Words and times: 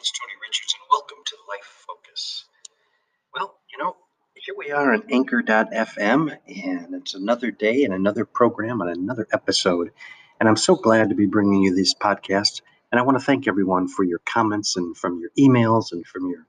is 0.00 0.12
Tony 0.12 0.32
Richards, 0.40 0.74
and 0.80 0.88
welcome 0.90 1.18
to 1.26 1.36
Life 1.46 1.84
Focus. 1.86 2.46
Well, 3.34 3.54
you 3.70 3.76
know, 3.76 3.96
here 4.34 4.54
we 4.56 4.70
are 4.70 4.94
on 4.94 5.02
Anchor.fm, 5.10 6.38
and 6.48 6.94
it's 6.94 7.12
another 7.14 7.50
day 7.50 7.84
and 7.84 7.92
another 7.92 8.24
program 8.24 8.80
and 8.80 8.96
another 8.96 9.26
episode. 9.30 9.90
And 10.38 10.48
I'm 10.48 10.56
so 10.56 10.74
glad 10.74 11.10
to 11.10 11.14
be 11.14 11.26
bringing 11.26 11.60
you 11.60 11.74
these 11.74 11.94
podcasts. 11.94 12.62
And 12.90 12.98
I 12.98 13.02
want 13.02 13.18
to 13.18 13.24
thank 13.24 13.46
everyone 13.46 13.88
for 13.88 14.02
your 14.02 14.20
comments 14.24 14.74
and 14.76 14.96
from 14.96 15.20
your 15.20 15.30
emails 15.38 15.92
and 15.92 16.06
from 16.06 16.30
your 16.30 16.46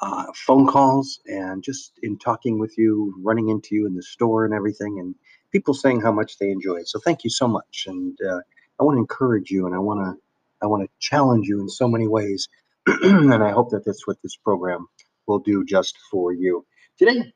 uh, 0.00 0.26
phone 0.32 0.68
calls 0.68 1.18
and 1.26 1.60
just 1.60 1.98
in 2.04 2.18
talking 2.18 2.60
with 2.60 2.78
you, 2.78 3.16
running 3.20 3.48
into 3.48 3.74
you 3.74 3.84
in 3.84 3.96
the 3.96 4.02
store 4.04 4.44
and 4.44 4.54
everything, 4.54 5.00
and 5.00 5.16
people 5.50 5.74
saying 5.74 6.02
how 6.02 6.12
much 6.12 6.38
they 6.38 6.50
enjoy 6.50 6.76
it. 6.76 6.88
So 6.88 7.00
thank 7.00 7.24
you 7.24 7.30
so 7.30 7.48
much. 7.48 7.86
And 7.88 8.16
uh, 8.22 8.42
I 8.78 8.84
want 8.84 8.94
to 8.94 9.00
encourage 9.00 9.50
you 9.50 9.66
and 9.66 9.74
I 9.74 9.78
want 9.78 10.00
to 10.00 10.22
I 10.66 10.68
want 10.68 10.82
to 10.82 10.90
challenge 10.98 11.46
you 11.46 11.60
in 11.60 11.68
so 11.68 11.86
many 11.86 12.08
ways. 12.08 12.48
and 12.86 13.32
I 13.32 13.52
hope 13.52 13.70
that 13.70 13.84
that's 13.84 14.04
what 14.04 14.16
this 14.20 14.34
program 14.34 14.88
will 15.28 15.38
do 15.38 15.64
just 15.64 15.96
for 16.10 16.32
you. 16.32 16.66
Today, 16.98 17.32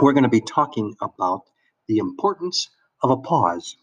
we're 0.00 0.12
going 0.12 0.22
to 0.22 0.28
be 0.28 0.40
talking 0.40 0.94
about 1.00 1.42
the 1.88 1.98
importance 1.98 2.70
of 3.02 3.10
a 3.10 3.16
pause. 3.16 3.76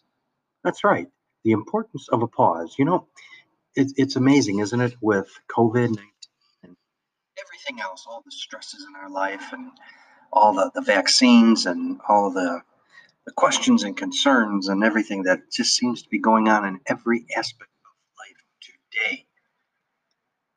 That's 0.63 0.85
right, 0.85 1.07
the 1.43 1.51
importance 1.51 2.07
of 2.07 2.21
a 2.21 2.27
pause. 2.27 2.75
You 2.79 2.85
know, 2.85 3.07
it, 3.75 3.91
it's 3.97 4.15
amazing, 4.15 4.59
isn't 4.59 4.79
it, 4.79 4.95
with 5.01 5.27
COVID 5.49 5.89
19 5.89 5.97
and 6.63 6.77
everything 7.37 7.81
else, 7.81 8.05
all 8.09 8.21
the 8.23 8.31
stresses 8.31 8.85
in 8.87 8.95
our 8.95 9.09
life 9.09 9.51
and 9.51 9.69
all 10.31 10.53
the, 10.53 10.71
the 10.73 10.81
vaccines 10.81 11.65
and 11.65 11.99
all 12.07 12.31
the, 12.31 12.61
the 13.25 13.33
questions 13.33 13.83
and 13.83 13.97
concerns 13.97 14.69
and 14.69 14.81
everything 14.81 15.23
that 15.23 15.51
just 15.51 15.75
seems 15.75 16.03
to 16.03 16.09
be 16.09 16.19
going 16.19 16.47
on 16.47 16.65
in 16.65 16.79
every 16.87 17.25
aspect 17.35 17.69
day. 18.95 19.25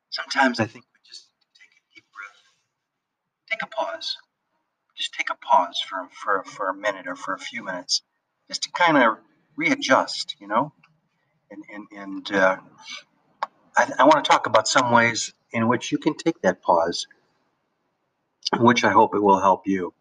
Sometimes 0.09 0.59
I 0.59 0.65
think 0.65 0.85
we 0.85 0.99
just 1.07 1.27
take 1.59 1.69
a 1.69 1.81
deep 1.95 2.05
breath, 2.13 2.41
take 3.51 3.61
a 3.63 3.67
pause, 3.67 4.17
just 4.97 5.13
take 5.13 5.29
a 5.29 5.35
pause 5.35 5.79
for, 5.87 6.09
for, 6.11 6.43
for 6.43 6.69
a 6.69 6.75
minute 6.75 7.07
or 7.07 7.15
for 7.15 7.33
a 7.33 7.39
few 7.39 7.63
minutes, 7.63 8.01
just 8.47 8.63
to 8.63 8.71
kind 8.71 8.97
of 8.97 9.17
readjust, 9.55 10.35
you 10.39 10.47
know? 10.47 10.73
And, 11.51 11.63
and, 11.73 11.87
and 11.91 12.31
uh, 12.31 12.57
I, 13.77 13.91
I 13.99 14.03
want 14.05 14.23
to 14.23 14.29
talk 14.29 14.47
about 14.47 14.67
some 14.67 14.91
ways 14.91 15.33
in 15.51 15.67
which 15.67 15.91
you 15.91 15.97
can 15.97 16.15
take 16.15 16.41
that 16.41 16.61
pause, 16.61 17.07
which 18.59 18.83
I 18.83 18.91
hope 18.91 19.15
it 19.15 19.23
will 19.23 19.39
help 19.39 19.63
you. 19.67 19.93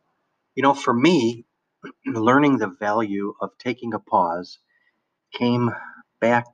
You 0.54 0.62
know, 0.62 0.74
for 0.74 0.94
me, 0.94 1.44
learning 2.06 2.58
the 2.58 2.68
value 2.68 3.34
of 3.40 3.50
taking 3.58 3.94
a 3.94 3.98
pause 3.98 4.58
came 5.32 5.70
back, 6.20 6.46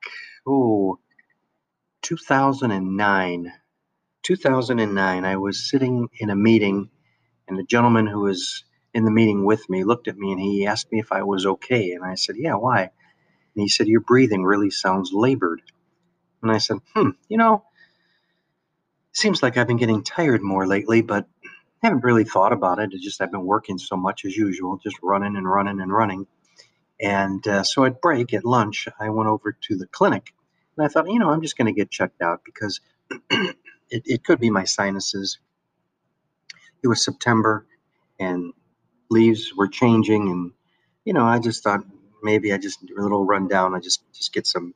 oh, 0.47 0.99
2009. 2.05 3.53
2009, 4.23 5.25
I 5.25 5.37
was 5.37 5.71
sitting 5.71 6.09
in 6.19 6.31
a 6.31 6.37
meeting, 6.37 6.91
and 7.49 7.59
the 7.59 7.65
gentleman 7.65 8.07
who 8.07 8.21
was 8.21 8.65
in 8.93 9.05
the 9.05 9.11
meeting 9.11 9.45
with 9.45 9.69
me 9.69 9.85
looked 9.85 10.07
at 10.07 10.17
me 10.17 10.31
and 10.31 10.41
he 10.41 10.67
asked 10.67 10.93
me 10.93 11.01
if 11.01 11.13
I 11.13 11.23
was 11.23 11.47
okay. 11.47 11.93
And 11.93 12.05
I 12.05 12.15
said, 12.15 12.37
Yeah, 12.39 12.55
why? 12.55 12.83
And 12.83 12.91
he 13.63 13.69
said, 13.69 13.89
Your 13.89 14.01
breathing 14.01 14.45
really 14.45 14.71
sounds 14.71 15.13
labored. 15.13 15.63
And 16.43 16.53
I 16.53 16.59
said, 16.59 16.77
Hmm, 16.95 17.11
you 17.29 17.39
know, 17.39 17.65
seems 19.13 19.43
like 19.43 19.57
I've 19.57 19.67
been 19.67 19.79
getting 19.79 20.05
tired 20.05 20.43
more 20.43 20.67
lately, 20.67 21.01
but 21.01 21.27
I 21.83 21.87
haven't 21.87 22.05
really 22.05 22.25
thought 22.25 22.53
about 22.53 22.79
it. 22.79 22.91
It's 22.93 23.03
just 23.03 23.23
I've 23.23 23.33
been 23.33 23.47
working 23.47 23.79
so 23.79 23.97
much 23.97 24.27
as 24.27 24.37
usual, 24.37 24.79
just 24.83 24.97
running 25.03 25.37
and 25.37 25.51
running 25.51 25.81
and 25.81 25.93
running. 25.93 26.27
And 27.01 27.47
uh, 27.49 27.65
so 27.65 27.85
at 27.85 28.03
break, 28.03 28.35
at 28.35 28.45
lunch, 28.45 28.89
I 29.01 29.09
went 29.09 29.29
over 29.29 29.57
to 29.69 29.77
the 29.77 29.87
clinic 29.87 30.35
and 30.77 30.87
I 30.87 30.89
thought, 30.89 31.11
you 31.11 31.19
know, 31.19 31.31
I'm 31.31 31.43
just 31.43 31.57
going 31.57 31.73
to 31.73 31.79
get 31.79 31.91
checked 31.91 32.23
out 32.23 32.43
because 32.45 32.81
it, 33.31 33.57
it 33.91 34.25
could 34.25 34.41
be 34.41 34.51
my 34.51 34.65
sinuses. 34.65 35.39
It 36.83 36.89
was 36.89 37.05
September 37.05 37.67
and 38.21 38.53
leaves 39.11 39.53
were 39.57 39.69
changing. 39.69 40.31
And, 40.31 40.53
you 41.05 41.13
know, 41.13 41.25
I 41.25 41.39
just 41.39 41.65
thought 41.65 41.81
maybe 42.23 42.53
I 42.53 42.59
just 42.59 42.81
a 42.83 43.03
little 43.03 43.25
rundown. 43.27 43.75
I 43.75 43.81
just, 43.81 44.03
just 44.15 44.33
get 44.33 44.47
some, 44.47 44.75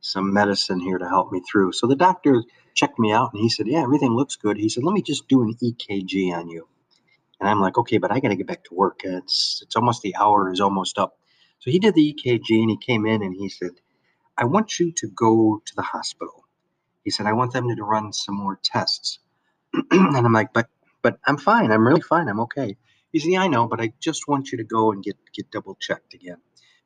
some 0.00 0.32
medicine 0.32 0.80
here 0.80 0.98
to 0.98 1.08
help 1.08 1.32
me 1.32 1.42
through. 1.50 1.72
So 1.72 1.86
the 1.86 1.96
doctor 1.96 2.44
checked 2.74 2.98
me 2.98 3.12
out 3.12 3.32
and 3.32 3.42
he 3.42 3.50
said, 3.50 3.68
yeah, 3.68 3.82
everything 3.82 4.14
looks 4.14 4.36
good. 4.36 4.58
He 4.58 4.68
said, 4.68 4.84
let 4.84 4.94
me 4.94 5.02
just 5.02 5.28
do 5.28 5.42
an 5.42 5.54
EKG 5.62 6.32
on 6.34 6.48
you. 6.48 6.68
And 7.40 7.48
I'm 7.48 7.60
like, 7.60 7.78
okay, 7.78 7.98
but 7.98 8.12
I 8.12 8.20
got 8.20 8.28
to 8.30 8.36
get 8.36 8.46
back 8.46 8.64
to 8.64 8.74
work. 8.74 9.00
It's, 9.04 9.60
it's 9.64 9.76
almost 9.76 10.02
the 10.02 10.16
hour 10.16 10.52
is 10.52 10.60
almost 10.60 10.98
up. 10.98 11.18
So 11.60 11.70
he 11.70 11.78
did 11.78 11.94
the 11.94 12.14
EKG 12.14 12.60
and 12.62 12.70
he 12.70 12.76
came 12.78 13.06
in 13.06 13.22
and 13.22 13.34
he 13.34 13.48
said, 13.48 13.70
I 14.38 14.46
want 14.46 14.80
you 14.80 14.92
to 14.92 15.08
go 15.08 15.62
to 15.64 15.76
the 15.76 15.82
hospital. 15.82 16.44
He 17.04 17.10
said, 17.10 17.26
I 17.26 17.32
want 17.34 17.52
them 17.52 17.68
to 17.74 17.84
run 17.84 18.12
some 18.12 18.36
more 18.36 18.58
tests. 18.64 19.18
and 19.90 20.16
I'm 20.16 20.32
like, 20.32 20.52
but 20.52 20.68
but 21.02 21.18
I'm 21.26 21.38
fine. 21.38 21.72
I'm 21.72 21.86
really 21.86 22.02
fine. 22.02 22.28
I'm 22.28 22.40
okay. 22.40 22.76
He 23.12 23.20
said, 23.20 23.32
Yeah, 23.32 23.42
I 23.42 23.48
know, 23.48 23.68
but 23.68 23.80
I 23.80 23.92
just 24.00 24.28
want 24.28 24.52
you 24.52 24.58
to 24.58 24.64
go 24.64 24.92
and 24.92 25.02
get 25.04 25.16
get 25.34 25.50
double 25.50 25.76
checked 25.80 26.14
again. 26.14 26.38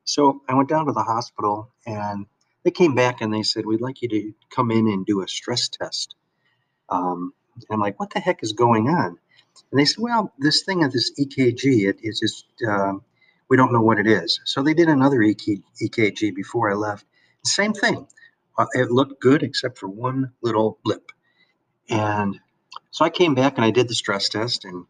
So 0.05 0.43
I 0.49 0.55
went 0.55 0.69
down 0.71 0.87
to 0.87 0.93
the 0.93 1.03
hospital 1.05 1.73
and 1.87 2.27
they 2.65 2.71
came 2.73 2.95
back 2.95 3.21
and 3.23 3.33
they 3.35 3.43
said, 3.45 3.67
We'd 3.67 3.81
like 3.83 4.03
you 4.03 4.09
to 4.11 4.33
come 4.51 4.71
in 4.73 4.89
and 4.89 5.07
do 5.07 5.23
a 5.23 5.29
stress 5.29 5.69
test. 5.69 6.07
Um, 6.89 7.33
and 7.55 7.65
I'm 7.71 7.81
like, 7.81 7.99
what 8.01 8.11
the 8.13 8.21
heck 8.21 8.43
is 8.43 8.53
going 8.53 8.89
on? 8.89 9.19
And 9.73 9.81
they 9.81 9.85
said, 9.85 10.03
well, 10.03 10.33
this 10.39 10.63
thing 10.63 10.85
of 10.85 10.93
this 10.93 11.13
EKG, 11.21 11.89
it 11.89 11.99
is 12.03 12.21
just, 12.21 12.47
um, 12.69 13.03
we 13.49 13.57
don't 13.57 13.73
know 13.73 13.83
what 13.83 13.99
it 13.99 14.07
is. 14.07 14.41
So 14.45 14.63
they 14.63 14.75
did 14.75 14.89
another 14.89 15.19
EKG 15.19 16.35
before 16.35 16.71
I 16.71 16.75
left. 16.75 17.07
Same 17.45 17.73
thing. 17.73 18.07
Uh, 18.59 18.67
it 18.75 18.91
looked 18.91 19.21
good 19.21 19.43
except 19.43 19.79
for 19.79 19.89
one 19.89 20.33
little 20.43 20.79
blip. 20.85 21.11
And 21.91 22.39
so 22.91 23.05
I 23.05 23.11
came 23.11 23.35
back 23.35 23.57
and 23.57 23.65
I 23.65 23.71
did 23.71 23.89
the 23.89 23.95
stress 23.95 24.29
test 24.29 24.65
and 24.65 24.87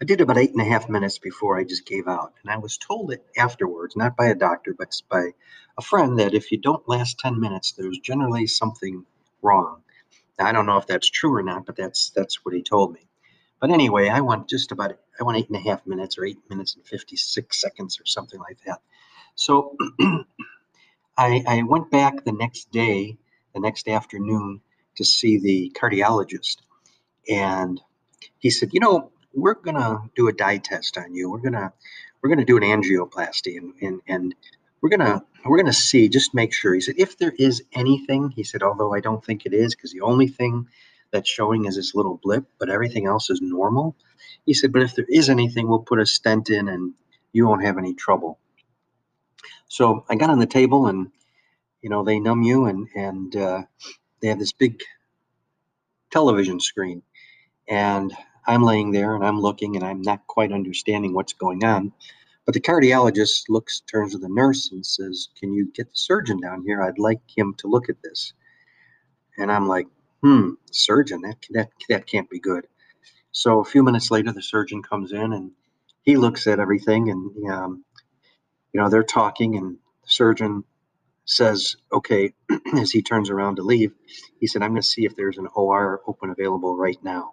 I 0.00 0.04
did 0.04 0.20
about 0.20 0.38
eight 0.38 0.52
and 0.52 0.60
a 0.60 0.64
half 0.64 0.88
minutes 0.88 1.18
before 1.18 1.58
I 1.58 1.64
just 1.64 1.86
gave 1.86 2.08
out. 2.08 2.34
And 2.42 2.50
I 2.52 2.58
was 2.58 2.78
told 2.78 3.12
it 3.12 3.24
afterwards, 3.36 3.96
not 3.96 4.16
by 4.16 4.26
a 4.26 4.34
doctor, 4.34 4.74
but 4.78 4.94
by 5.10 5.30
a 5.78 5.82
friend, 5.82 6.18
that 6.18 6.34
if 6.34 6.52
you 6.52 6.58
don't 6.58 6.88
last 6.88 7.18
10 7.18 7.40
minutes, 7.40 7.72
there's 7.72 7.98
generally 7.98 8.46
something 8.46 9.06
wrong. 9.42 9.82
Now, 10.38 10.46
I 10.46 10.52
don't 10.52 10.66
know 10.66 10.78
if 10.78 10.86
that's 10.86 11.10
true 11.10 11.34
or 11.34 11.42
not, 11.42 11.66
but 11.66 11.76
that's 11.76 12.10
that's 12.10 12.44
what 12.44 12.54
he 12.54 12.62
told 12.62 12.92
me. 12.92 13.08
But 13.60 13.70
anyway, 13.70 14.08
I 14.08 14.20
went 14.20 14.48
just 14.48 14.72
about 14.72 14.98
I 15.20 15.24
went 15.24 15.38
eight 15.38 15.48
and 15.48 15.56
a 15.56 15.60
half 15.60 15.86
minutes 15.86 16.18
or 16.18 16.26
eight 16.26 16.38
minutes 16.50 16.76
and 16.76 16.86
56 16.86 17.60
seconds 17.60 18.00
or 18.00 18.06
something 18.06 18.40
like 18.40 18.58
that. 18.66 18.80
So 19.34 19.76
I, 21.18 21.42
I 21.46 21.62
went 21.62 21.90
back 21.90 22.24
the 22.24 22.32
next 22.32 22.70
day, 22.72 23.18
the 23.54 23.60
next 23.60 23.88
afternoon, 23.88 24.60
to 24.96 25.04
see 25.04 25.38
the 25.38 25.72
cardiologist. 25.80 26.58
And 27.28 27.80
he 28.38 28.50
said, 28.50 28.70
you 28.72 28.80
know, 28.80 29.12
we're 29.34 29.54
gonna 29.54 29.98
do 30.14 30.28
a 30.28 30.32
dye 30.32 30.58
test 30.58 30.98
on 30.98 31.14
you. 31.14 31.30
We're 31.30 31.40
gonna 31.40 31.72
we're 32.22 32.30
gonna 32.30 32.44
do 32.44 32.56
an 32.56 32.62
angioplasty 32.62 33.56
and 33.58 33.74
and, 33.82 34.00
and 34.08 34.34
we're 34.80 34.90
gonna 34.90 35.24
we're 35.44 35.58
gonna 35.58 35.72
see, 35.72 36.08
just 36.08 36.34
make 36.34 36.52
sure. 36.52 36.74
He 36.74 36.80
said, 36.80 36.96
if 36.98 37.18
there 37.18 37.34
is 37.38 37.62
anything, 37.72 38.30
he 38.30 38.44
said, 38.44 38.62
although 38.62 38.94
I 38.94 39.00
don't 39.00 39.24
think 39.24 39.46
it 39.46 39.54
is, 39.54 39.74
because 39.74 39.92
the 39.92 40.02
only 40.02 40.28
thing 40.28 40.68
that's 41.12 41.30
showing 41.30 41.66
is 41.66 41.76
this 41.76 41.94
little 41.94 42.20
blip, 42.22 42.46
but 42.58 42.70
everything 42.70 43.06
else 43.06 43.30
is 43.30 43.40
normal. 43.42 43.96
He 44.44 44.54
said, 44.54 44.72
but 44.72 44.82
if 44.82 44.94
there 44.94 45.06
is 45.08 45.28
anything, 45.30 45.68
we'll 45.68 45.80
put 45.80 46.00
a 46.00 46.06
stent 46.06 46.50
in 46.50 46.68
and 46.68 46.94
you 47.32 47.46
won't 47.46 47.64
have 47.64 47.78
any 47.78 47.94
trouble. 47.94 48.38
So 49.68 50.04
I 50.08 50.14
got 50.16 50.30
on 50.30 50.38
the 50.38 50.46
table 50.46 50.86
and, 50.86 51.10
you 51.82 51.90
know, 51.90 52.04
they 52.04 52.18
numb 52.18 52.42
you 52.42 52.66
and, 52.66 52.88
and 52.94 53.36
uh, 53.36 53.62
they 54.20 54.28
have 54.28 54.38
this 54.38 54.52
big 54.52 54.80
television 56.10 56.60
screen. 56.60 57.02
And 57.68 58.12
I'm 58.46 58.62
laying 58.62 58.92
there 58.92 59.14
and 59.14 59.24
I'm 59.24 59.40
looking 59.40 59.76
and 59.76 59.84
I'm 59.84 60.02
not 60.02 60.26
quite 60.26 60.52
understanding 60.52 61.14
what's 61.14 61.32
going 61.32 61.64
on. 61.64 61.92
But 62.44 62.54
the 62.54 62.60
cardiologist 62.60 63.48
looks, 63.48 63.80
turns 63.80 64.12
to 64.12 64.18
the 64.18 64.28
nurse 64.28 64.70
and 64.70 64.86
says, 64.86 65.28
Can 65.38 65.52
you 65.52 65.70
get 65.74 65.90
the 65.90 65.96
surgeon 65.96 66.40
down 66.40 66.62
here? 66.64 66.80
I'd 66.80 66.98
like 66.98 67.20
him 67.36 67.54
to 67.58 67.66
look 67.66 67.88
at 67.88 68.00
this. 68.02 68.32
And 69.36 69.50
I'm 69.50 69.66
like, 69.66 69.88
Hmm, 70.22 70.50
surgeon, 70.70 71.20
that, 71.22 71.36
that, 71.50 71.70
that 71.88 72.06
can't 72.06 72.30
be 72.30 72.40
good. 72.40 72.66
So 73.32 73.60
a 73.60 73.64
few 73.64 73.82
minutes 73.82 74.10
later, 74.10 74.32
the 74.32 74.42
surgeon 74.42 74.82
comes 74.82 75.12
in 75.12 75.32
and 75.32 75.50
he 76.02 76.16
looks 76.16 76.46
at 76.46 76.60
everything 76.60 77.10
and 77.10 77.50
um, 77.50 77.84
you 78.76 78.82
know, 78.82 78.90
they're 78.90 79.02
talking, 79.02 79.56
and 79.56 79.76
the 80.02 80.10
surgeon 80.10 80.62
says, 81.24 81.76
okay, 81.90 82.34
as 82.76 82.90
he 82.90 83.00
turns 83.00 83.30
around 83.30 83.56
to 83.56 83.62
leave, 83.62 83.94
he 84.38 84.46
said, 84.46 84.60
I'm 84.60 84.72
going 84.72 84.82
to 84.82 84.86
see 84.86 85.06
if 85.06 85.16
there's 85.16 85.38
an 85.38 85.48
OR 85.54 86.02
open 86.06 86.28
available 86.28 86.76
right 86.76 86.98
now. 87.02 87.32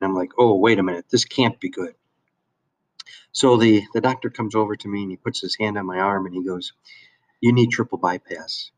And 0.00 0.08
I'm 0.08 0.14
like, 0.14 0.30
oh, 0.38 0.54
wait 0.54 0.78
a 0.78 0.84
minute, 0.84 1.06
this 1.10 1.24
can't 1.24 1.58
be 1.58 1.68
good. 1.68 1.94
So 3.32 3.56
the, 3.56 3.82
the 3.92 4.00
doctor 4.00 4.30
comes 4.30 4.54
over 4.54 4.76
to 4.76 4.88
me 4.88 5.02
and 5.02 5.10
he 5.10 5.16
puts 5.16 5.40
his 5.40 5.56
hand 5.58 5.76
on 5.76 5.84
my 5.84 5.98
arm 5.98 6.26
and 6.26 6.34
he 6.36 6.44
goes, 6.44 6.74
You 7.40 7.52
need 7.52 7.72
triple 7.72 7.98
bypass. 7.98 8.70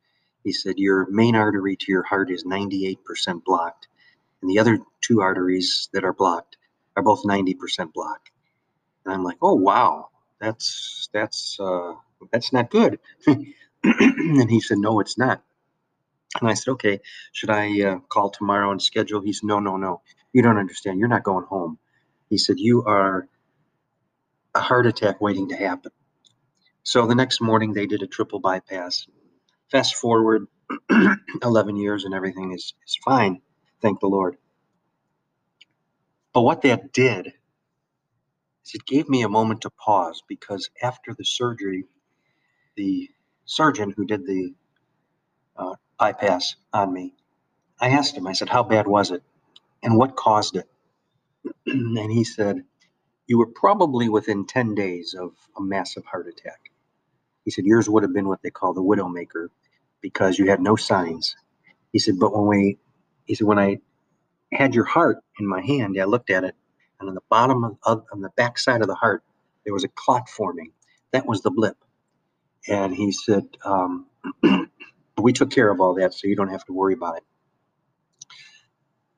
He 0.43 0.53
said, 0.53 0.79
Your 0.79 1.07
main 1.11 1.37
artery 1.37 1.77
to 1.77 1.93
your 1.93 2.05
heart 2.05 2.31
is 2.31 2.45
98% 2.45 2.97
blocked, 3.45 3.89
and 4.41 4.51
the 4.51 4.59
other 4.59 4.79
two 5.03 5.21
arteries 5.21 5.91
that 5.93 6.05
are 6.05 6.15
blocked 6.15 6.57
are 6.97 7.03
both 7.03 7.25
90% 7.25 7.93
blocked. 7.93 8.31
And 9.05 9.13
I'm 9.13 9.23
like, 9.23 9.37
Oh, 9.43 9.55
wow 9.55 10.09
that's 10.41 11.09
that's 11.13 11.59
uh, 11.61 11.95
that's 12.33 12.53
not 12.53 12.71
good. 12.71 12.99
and 13.27 14.51
he 14.51 14.61
said, 14.61 14.79
no, 14.79 15.01
it's 15.01 15.19
not. 15.19 15.43
And 16.41 16.51
I 16.51 16.55
said, 16.55 16.73
okay, 16.73 17.01
should 17.33 17.51
I 17.51 17.83
uh, 17.83 17.99
call 18.09 18.31
tomorrow 18.31 18.71
and 18.71 18.83
schedule? 18.83 19.21
He 19.23 19.33
said, 19.33 19.47
no, 19.47 19.61
no, 19.61 19.77
no. 19.77 20.03
You 20.33 20.43
don't 20.43 20.59
understand. 20.59 20.99
You're 20.99 21.09
not 21.09 21.25
going 21.25 21.47
home. 21.47 21.79
He 22.31 22.39
said, 22.39 22.59
you 22.59 22.85
are 22.85 23.29
a 24.55 24.61
heart 24.61 24.87
attack 24.87 25.21
waiting 25.21 25.49
to 25.51 25.57
happen. 25.57 25.93
So 26.83 27.07
the 27.07 27.15
next 27.15 27.41
morning 27.41 27.73
they 27.75 27.87
did 27.87 28.03
a 28.03 28.07
triple 28.07 28.41
bypass. 28.41 29.07
Fast 29.71 29.97
forward 29.97 30.47
11 31.45 31.77
years 31.77 32.05
and 32.05 32.15
everything 32.15 32.53
is, 32.53 32.75
is 32.87 32.99
fine. 33.05 33.43
Thank 33.83 34.01
the 34.01 34.09
Lord. 34.09 34.37
But 36.35 36.43
what 36.43 36.63
that 36.63 36.93
did 36.93 37.35
it 38.75 38.87
gave 38.87 39.09
me 39.09 39.23
a 39.23 39.29
moment 39.29 39.63
to 39.63 39.71
pause 39.71 40.23
because 40.29 40.71
after 40.83 41.15
the 41.17 41.25
surgery, 41.25 41.85
the 42.77 43.11
surgeon 43.47 43.93
who 43.97 44.07
did 44.07 44.27
the 44.27 44.55
uh, 45.57 45.75
bypass 45.99 46.57
on 46.73 46.93
me, 46.93 47.15
I 47.81 47.91
asked 47.91 48.17
him, 48.17 48.27
I 48.27 48.35
said, 48.35 48.49
How 48.51 48.63
bad 48.65 48.87
was 48.89 49.11
it? 49.11 49.23
And 49.83 49.99
what 49.99 50.17
caused 50.17 50.57
it? 50.57 50.69
and 51.67 52.13
he 52.13 52.25
said, 52.25 52.65
You 53.29 53.39
were 53.39 53.49
probably 53.55 54.09
within 54.09 54.47
10 54.47 54.75
days 54.75 55.15
of 55.19 55.33
a 55.59 55.63
massive 55.63 56.05
heart 56.07 56.29
attack. 56.29 56.61
He 57.45 57.53
said, 57.53 57.67
Yours 57.67 57.89
would 57.91 58.05
have 58.05 58.15
been 58.15 58.29
what 58.29 58.43
they 58.43 58.51
call 58.51 58.75
the 58.75 58.83
widowmaker 58.83 59.49
because 60.03 60.39
you 60.39 60.51
had 60.51 60.61
no 60.61 60.77
signs. 60.77 61.37
He 61.93 62.01
said, 62.01 62.17
But 62.21 62.35
when 62.35 62.47
we, 62.49 62.79
he 63.27 63.35
said, 63.37 63.47
when 63.47 63.59
I 63.61 63.79
had 64.53 64.75
your 64.75 64.85
heart 64.85 65.19
in 65.41 65.47
my 65.49 65.63
hand, 65.63 65.97
I 66.01 66.05
looked 66.05 66.31
at 66.31 66.45
it, 66.45 66.55
and 67.05 67.11
on 67.11 67.17
the 67.17 67.23
bottom 67.31 67.65
of, 67.65 67.79
of 67.85 68.05
on 68.13 68.23
the 68.23 68.31
back 68.31 68.59
side 68.59 68.83
of 68.83 68.89
the 68.89 68.97
heart, 68.97 69.25
there 69.65 69.75
was 69.75 69.85
a 69.85 69.89
clot 69.89 70.29
forming. 70.29 70.73
That 71.13 71.27
was 71.27 71.43
the 71.43 71.53
blip. 71.53 71.77
And 72.69 72.95
he 72.95 73.13
said, 73.13 73.45
um, 73.65 74.07
we 75.19 75.33
took 75.33 75.51
care 75.51 75.71
of 75.71 75.81
all 75.81 75.95
that, 75.97 76.15
so 76.15 76.29
you 76.29 76.37
don't 76.37 76.51
have 76.51 76.65
to 76.67 76.75
worry 76.75 76.95
about 76.95 77.19
it. 77.19 77.25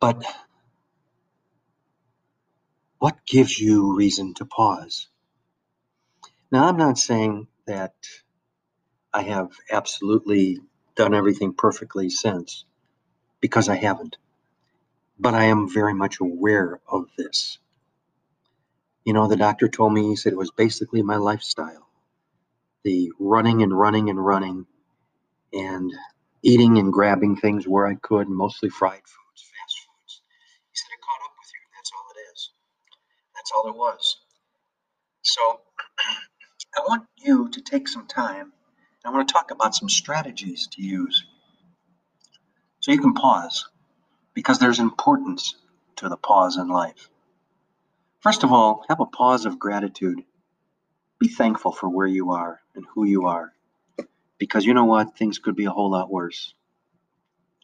But 0.00 0.24
what 2.98 3.26
gives 3.26 3.58
you 3.58 3.96
reason 3.96 4.34
to 4.34 4.46
pause? 4.46 5.08
Now, 6.52 6.68
I'm 6.68 6.78
not 6.78 6.98
saying 6.98 7.48
that 7.66 7.94
I 9.14 9.22
have 9.22 9.50
absolutely 9.70 10.60
done 10.96 11.14
everything 11.14 11.54
perfectly 11.54 12.10
since, 12.10 12.64
because 13.40 13.68
I 13.68 13.76
haven't. 13.76 14.16
But 15.18 15.34
I 15.34 15.44
am 15.46 15.68
very 15.72 15.94
much 15.94 16.20
aware 16.20 16.80
of 16.88 17.06
this. 17.18 17.58
You 19.06 19.14
know, 19.14 19.28
the 19.28 19.36
doctor 19.36 19.68
told 19.68 19.94
me, 19.94 20.08
he 20.08 20.16
said 20.16 20.34
it 20.34 20.38
was 20.38 20.52
basically 20.52 21.02
my 21.02 21.18
lifestyle 21.18 21.88
the 22.84 23.12
running 23.18 23.62
and 23.62 23.78
running 23.78 24.10
and 24.10 24.24
running 24.24 24.66
and 25.52 25.92
eating 26.42 26.78
and 26.78 26.92
grabbing 26.92 27.36
things 27.36 27.66
where 27.68 27.86
I 27.86 27.96
could, 27.96 28.28
mostly 28.28 28.70
fried 28.70 29.02
foods, 29.02 29.42
fast 29.42 29.78
foods. 29.86 30.22
He 30.70 30.76
said 30.76 30.88
it 30.92 31.02
caught 31.02 31.26
up 31.26 31.32
with 31.38 31.50
you. 31.54 31.60
That's 31.76 31.92
all 31.94 32.06
it 32.16 32.32
is. 32.34 32.50
That's 33.36 33.52
all 33.54 33.68
it 33.70 33.76
was. 33.76 34.18
So 35.22 35.60
I 36.76 36.80
want 36.88 37.04
you 37.18 37.50
to 37.50 37.62
take 37.62 37.88
some 37.88 38.06
time. 38.06 38.52
I 39.04 39.10
want 39.10 39.28
to 39.28 39.32
talk 39.32 39.50
about 39.52 39.74
some 39.74 39.88
strategies 39.88 40.68
to 40.72 40.82
use 40.82 41.24
so 42.80 42.92
you 42.92 43.00
can 43.00 43.14
pause 43.14 43.66
because 44.34 44.58
there's 44.60 44.80
importance 44.80 45.56
to 45.96 46.08
the 46.08 46.16
pause 46.18 46.56
in 46.58 46.68
life. 46.68 47.08
First 48.20 48.44
of 48.44 48.52
all, 48.52 48.84
have 48.88 49.00
a 49.00 49.06
pause 49.06 49.46
of 49.46 49.58
gratitude. 49.58 50.22
Be 51.20 51.28
thankful 51.28 51.72
for 51.72 51.88
where 51.88 52.06
you 52.06 52.32
are 52.32 52.60
and 52.74 52.84
who 52.94 53.04
you 53.06 53.26
are. 53.26 53.52
Because 54.38 54.64
you 54.66 54.74
know 54.74 54.86
what? 54.86 55.16
Things 55.18 55.38
could 55.38 55.56
be 55.56 55.66
a 55.66 55.70
whole 55.70 55.90
lot 55.92 56.10
worse. 56.10 56.54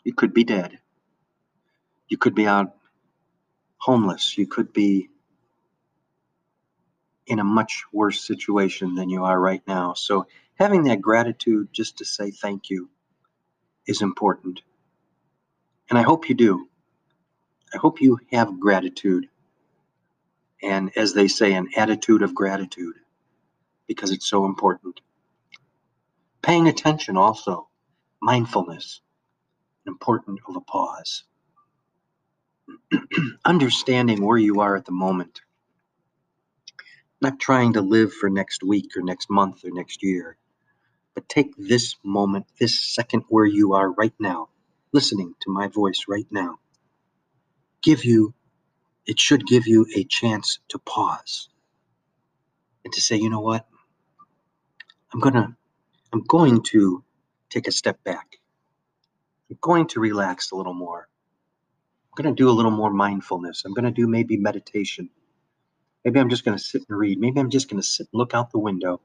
You 0.05 0.15
could 0.15 0.35
be 0.35 0.45
dead. 0.45 0.79
You 2.09 2.19
could 2.19 2.35
be 2.35 2.47
out 2.47 2.75
homeless. 3.79 4.39
You 4.39 4.47
could 4.47 4.73
be 4.73 5.09
in 7.27 7.41
a 7.41 7.45
much 7.45 7.85
worse 7.93 8.27
situation 8.27 8.97
than 8.97 9.11
you 9.11 9.25
are 9.25 9.41
right 9.41 9.63
now. 9.69 9.95
So, 9.95 10.27
having 10.57 10.85
that 10.85 11.03
gratitude 11.03 11.71
just 11.73 11.99
to 11.99 12.07
say 12.07 12.33
thank 12.33 12.71
you 12.71 12.91
is 13.87 14.03
important. 14.03 14.63
And 15.91 15.99
I 15.99 16.03
hope 16.03 16.29
you 16.29 16.35
do. 16.37 16.69
I 17.75 17.79
hope 17.79 18.01
you 18.03 18.21
have 18.33 18.61
gratitude. 18.61 19.29
And 20.63 20.93
as 20.97 21.15
they 21.15 21.29
say, 21.29 21.55
an 21.55 21.69
attitude 21.77 22.23
of 22.23 22.35
gratitude 22.35 22.97
because 23.89 24.13
it's 24.13 24.29
so 24.29 24.47
important. 24.47 25.01
Paying 26.43 26.69
attention 26.69 27.17
also, 27.17 27.69
mindfulness, 28.23 29.01
important 29.87 30.41
of 30.49 30.57
a 30.57 30.61
pause. 30.63 31.25
Understanding 33.45 34.25
where 34.25 34.39
you 34.39 34.61
are 34.61 34.77
at 34.77 34.87
the 34.87 34.93
moment. 34.93 35.43
Not 37.21 37.41
trying 37.41 37.75
to 37.75 37.83
live 37.83 38.13
for 38.15 38.31
next 38.31 38.63
week 38.65 38.93
or 38.97 39.03
next 39.03 39.31
month 39.31 39.65
or 39.65 39.71
next 39.73 40.03
year, 40.03 40.37
but 41.15 41.29
take 41.29 41.55
this 41.59 41.97
moment, 42.05 42.47
this 42.61 42.81
second 42.81 43.25
where 43.29 43.47
you 43.47 43.75
are 43.75 43.91
right 43.93 44.15
now, 44.21 44.49
listening 44.93 45.35
to 45.43 45.51
my 45.53 45.69
voice 45.69 46.07
right 46.09 46.27
now. 46.31 46.59
Give 47.83 48.05
you, 48.05 48.35
it 49.07 49.19
should 49.19 49.47
give 49.47 49.67
you 49.67 49.87
a 49.97 50.05
chance 50.05 50.61
to 50.69 50.79
pause 50.79 51.49
and 52.85 52.93
to 52.95 53.01
say, 53.01 53.17
you 53.17 53.31
know 53.31 53.41
what? 53.41 53.67
I'm 55.13 55.21
gonna, 55.21 55.57
I'm 56.13 56.25
going 56.29 56.63
to 56.65 57.05
take 57.51 57.69
a 57.69 57.73
step 57.73 58.03
back. 58.05 58.39
I'm 59.51 59.59
going 59.61 59.87
to 59.89 60.01
relax 60.01 60.51
a 60.53 60.57
little 60.57 60.75
more. 60.75 61.09
I'm 62.13 62.23
to 62.35 62.43
do 62.43 62.51
a 62.51 62.53
little 62.53 62.71
more 62.71 62.93
mindfulness. 62.93 63.65
I'm 63.65 63.75
to 63.85 63.91
do 63.91 64.07
maybe 64.09 64.37
meditation. 64.37 65.11
Maybe 66.05 66.21
I'm 66.21 66.31
just 66.31 66.45
to 66.59 66.63
sit 66.65 66.83
and 66.89 66.99
read. 66.99 67.21
Maybe 67.21 67.41
I'm 67.41 67.51
just 67.51 67.69
to 67.83 67.87
sit 67.87 68.09
and 68.13 68.19
look 68.19 68.35
out 68.35 68.51
the 68.51 68.59
window, 68.59 69.01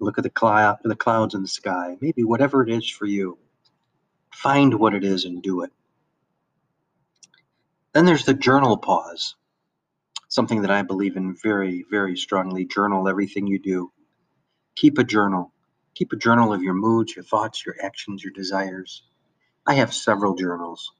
look 0.00 0.18
at 0.18 0.24
the 0.24 0.30
cloud, 0.30 0.78
the 0.84 0.96
clouds 0.96 1.34
in 1.34 1.42
the 1.42 1.48
sky. 1.48 1.96
Maybe 2.00 2.24
whatever 2.24 2.62
it 2.62 2.70
is 2.70 2.88
for 2.88 3.06
you, 3.06 3.38
find 4.34 4.74
what 4.74 4.94
it 4.94 5.04
is 5.04 5.24
and 5.24 5.42
do 5.42 5.62
it. 5.62 5.72
Then 7.94 8.06
there's 8.06 8.24
the 8.26 8.34
journal 8.34 8.76
pause, 8.78 9.36
something 10.28 10.62
that 10.62 10.70
I 10.72 10.82
believe 10.82 11.16
in 11.16 11.36
very, 11.42 11.84
very 11.90 12.16
strongly. 12.16 12.66
Journal 12.66 13.08
everything 13.08 13.46
you 13.46 13.58
do. 13.60 13.92
Keep 14.76 14.98
a 14.98 15.04
journal. 15.04 15.52
Keep 15.94 16.12
a 16.12 16.18
journal 16.18 16.52
of 16.54 16.62
your 16.62 16.74
moods, 16.74 17.16
your 17.16 17.24
thoughts, 17.24 17.64
your 17.66 17.76
actions, 17.82 18.24
your 18.24 18.32
desires. 18.32 19.02
I 19.66 19.74
have 19.74 19.94
several 19.94 20.34
journals, 20.36 20.92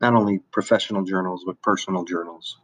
not 0.00 0.14
only 0.14 0.40
professional 0.52 1.04
journals, 1.04 1.44
but 1.46 1.62
personal 1.62 2.04
journals. 2.04 2.58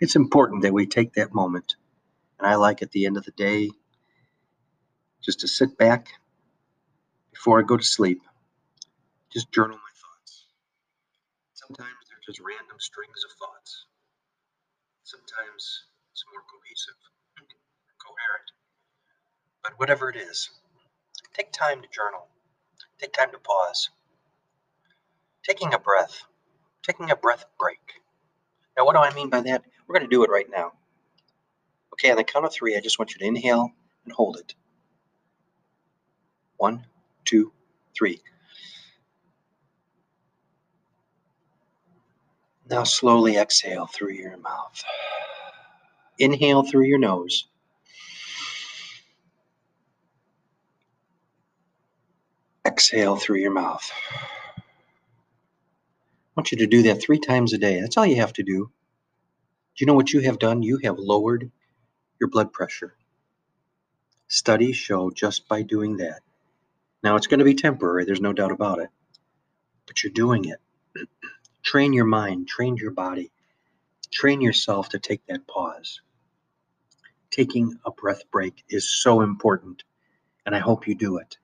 It's 0.00 0.16
important 0.16 0.62
that 0.62 0.74
we 0.74 0.86
take 0.86 1.14
that 1.14 1.34
moment. 1.34 1.76
And 2.38 2.48
I 2.48 2.56
like 2.56 2.82
at 2.82 2.92
the 2.92 3.06
end 3.06 3.16
of 3.18 3.24
the 3.24 3.32
day 3.32 3.70
just 5.24 5.40
to 5.40 5.48
sit 5.48 5.78
back 5.78 6.08
before 7.32 7.60
I 7.60 7.64
go 7.64 7.76
to 7.76 7.84
sleep, 7.84 8.22
just 9.32 9.52
journal 9.52 9.76
my 9.76 9.92
thoughts. 10.02 10.46
Sometimes 11.54 11.97
just 12.28 12.40
random 12.40 12.76
strings 12.78 13.24
of 13.24 13.32
thoughts. 13.38 13.86
Sometimes 15.02 15.84
it's 16.12 16.24
more 16.30 16.42
cohesive, 16.44 17.00
coherent. 18.04 18.48
But 19.62 19.78
whatever 19.78 20.10
it 20.10 20.16
is, 20.16 20.50
take 21.32 21.52
time 21.52 21.80
to 21.80 21.88
journal. 21.88 22.28
Take 23.00 23.14
time 23.14 23.30
to 23.32 23.38
pause. 23.38 23.88
Taking 25.42 25.72
a 25.72 25.78
breath. 25.78 26.24
Taking 26.82 27.10
a 27.10 27.16
breath 27.16 27.46
break. 27.58 28.02
Now, 28.76 28.84
what 28.84 28.92
do 28.92 29.00
I 29.00 29.14
mean 29.14 29.30
by 29.30 29.40
that? 29.40 29.64
We're 29.86 29.94
going 29.94 30.08
to 30.08 30.14
do 30.14 30.22
it 30.22 30.30
right 30.30 30.50
now. 30.50 30.72
Okay, 31.94 32.10
on 32.10 32.16
the 32.18 32.24
count 32.24 32.44
of 32.44 32.52
three, 32.52 32.76
I 32.76 32.80
just 32.80 32.98
want 32.98 33.14
you 33.14 33.18
to 33.20 33.24
inhale 33.24 33.70
and 34.04 34.12
hold 34.12 34.36
it. 34.36 34.54
One, 36.58 36.84
two, 37.24 37.52
three. 37.96 38.20
Now 42.70 42.84
slowly 42.84 43.36
exhale 43.36 43.86
through 43.86 44.12
your 44.12 44.36
mouth. 44.36 44.84
Inhale 46.18 46.62
through 46.64 46.84
your 46.84 46.98
nose. 46.98 47.46
Exhale 52.66 53.16
through 53.16 53.38
your 53.38 53.52
mouth. 53.52 53.90
I 56.20 56.30
want 56.36 56.52
you 56.52 56.58
to 56.58 56.66
do 56.66 56.82
that 56.82 57.00
three 57.00 57.18
times 57.18 57.52
a 57.52 57.58
day. 57.58 57.80
That's 57.80 57.96
all 57.96 58.06
you 58.06 58.16
have 58.16 58.34
to 58.34 58.42
do. 58.42 58.66
Do 58.66 58.70
you 59.82 59.86
know 59.86 59.94
what 59.94 60.12
you 60.12 60.20
have 60.20 60.38
done? 60.38 60.62
You 60.62 60.78
have 60.84 60.98
lowered 60.98 61.50
your 62.20 62.28
blood 62.28 62.52
pressure. 62.52 62.94
Studies 64.28 64.76
show 64.76 65.10
just 65.10 65.48
by 65.48 65.62
doing 65.62 65.96
that. 65.98 66.20
Now, 67.02 67.16
it's 67.16 67.28
going 67.28 67.38
to 67.38 67.44
be 67.44 67.54
temporary, 67.54 68.04
there's 68.04 68.20
no 68.20 68.32
doubt 68.32 68.50
about 68.52 68.80
it, 68.80 68.90
but 69.86 70.02
you're 70.02 70.12
doing 70.12 70.44
it. 70.46 71.08
train 71.62 71.92
your 71.92 72.06
mind, 72.06 72.48
train 72.48 72.76
your 72.76 72.92
body, 72.92 73.30
train 74.10 74.40
yourself 74.40 74.90
to 74.90 74.98
take 74.98 75.26
that 75.26 75.46
pause. 75.46 76.00
Taking 77.30 77.78
a 77.86 77.90
breath 77.90 78.22
break 78.30 78.64
is 78.70 78.90
so 78.90 79.20
important, 79.20 79.84
and 80.46 80.54
I 80.54 80.58
hope 80.60 80.88
you 80.88 80.94
do 80.94 81.18
it. 81.18 81.38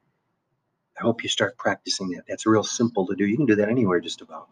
I 0.99 1.02
hope 1.02 1.23
you 1.23 1.28
start 1.28 1.59
practicing 1.59 2.11
that. 2.11 2.25
That's 2.28 2.47
real 2.47 2.64
simple 2.64 3.06
to 3.06 3.16
do. 3.16 3.26
You 3.26 3.37
can 3.37 3.47
do 3.47 3.56
that 3.56 3.68
anywhere, 3.68 4.00
just 4.00 4.21
about. 4.23 4.49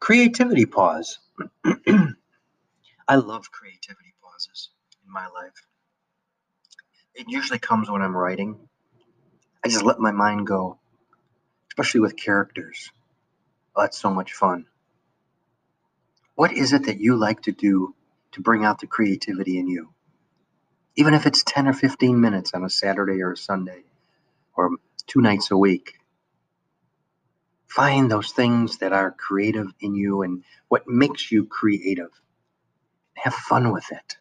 Creativity 0.00 0.66
pause. 0.66 1.18
I 3.08 3.16
love 3.16 3.50
creativity 3.52 4.14
pauses 4.22 4.70
in 5.06 5.12
my 5.12 5.26
life. 5.28 5.66
It 7.14 7.26
usually 7.28 7.58
comes 7.58 7.90
when 7.90 8.02
I'm 8.02 8.16
writing. 8.16 8.68
I 9.64 9.68
just 9.68 9.84
let 9.84 9.98
my 10.00 10.12
mind 10.12 10.46
go, 10.46 10.78
especially 11.70 12.00
with 12.00 12.16
characters. 12.16 12.90
Oh, 13.76 13.82
that's 13.82 13.98
so 13.98 14.10
much 14.10 14.32
fun. 14.34 14.66
What 16.36 16.52
is 16.52 16.72
it 16.72 16.86
that 16.86 17.00
you 17.00 17.16
like 17.16 17.42
to 17.42 17.52
do 17.52 17.94
to 18.32 18.42
bring 18.42 18.64
out 18.64 18.80
the 18.80 18.86
creativity 18.88 19.58
in 19.58 19.68
you? 19.68 19.90
Even 20.96 21.14
if 21.14 21.26
it's 21.26 21.44
10 21.44 21.68
or 21.68 21.72
15 21.74 22.20
minutes 22.20 22.54
on 22.54 22.64
a 22.64 22.70
Saturday 22.70 23.22
or 23.22 23.32
a 23.32 23.36
Sunday 23.36 23.84
or 24.56 24.70
two 25.06 25.20
nights 25.22 25.50
a 25.50 25.56
week. 25.56 25.94
Find 27.68 28.10
those 28.10 28.32
things 28.32 28.78
that 28.78 28.92
are 28.92 29.12
creative 29.12 29.68
in 29.80 29.94
you 29.94 30.22
and 30.22 30.44
what 30.68 30.88
makes 30.88 31.32
you 31.32 31.46
creative. 31.46 32.10
Have 33.16 33.34
fun 33.34 33.72
with 33.72 33.90
it. 33.92 34.18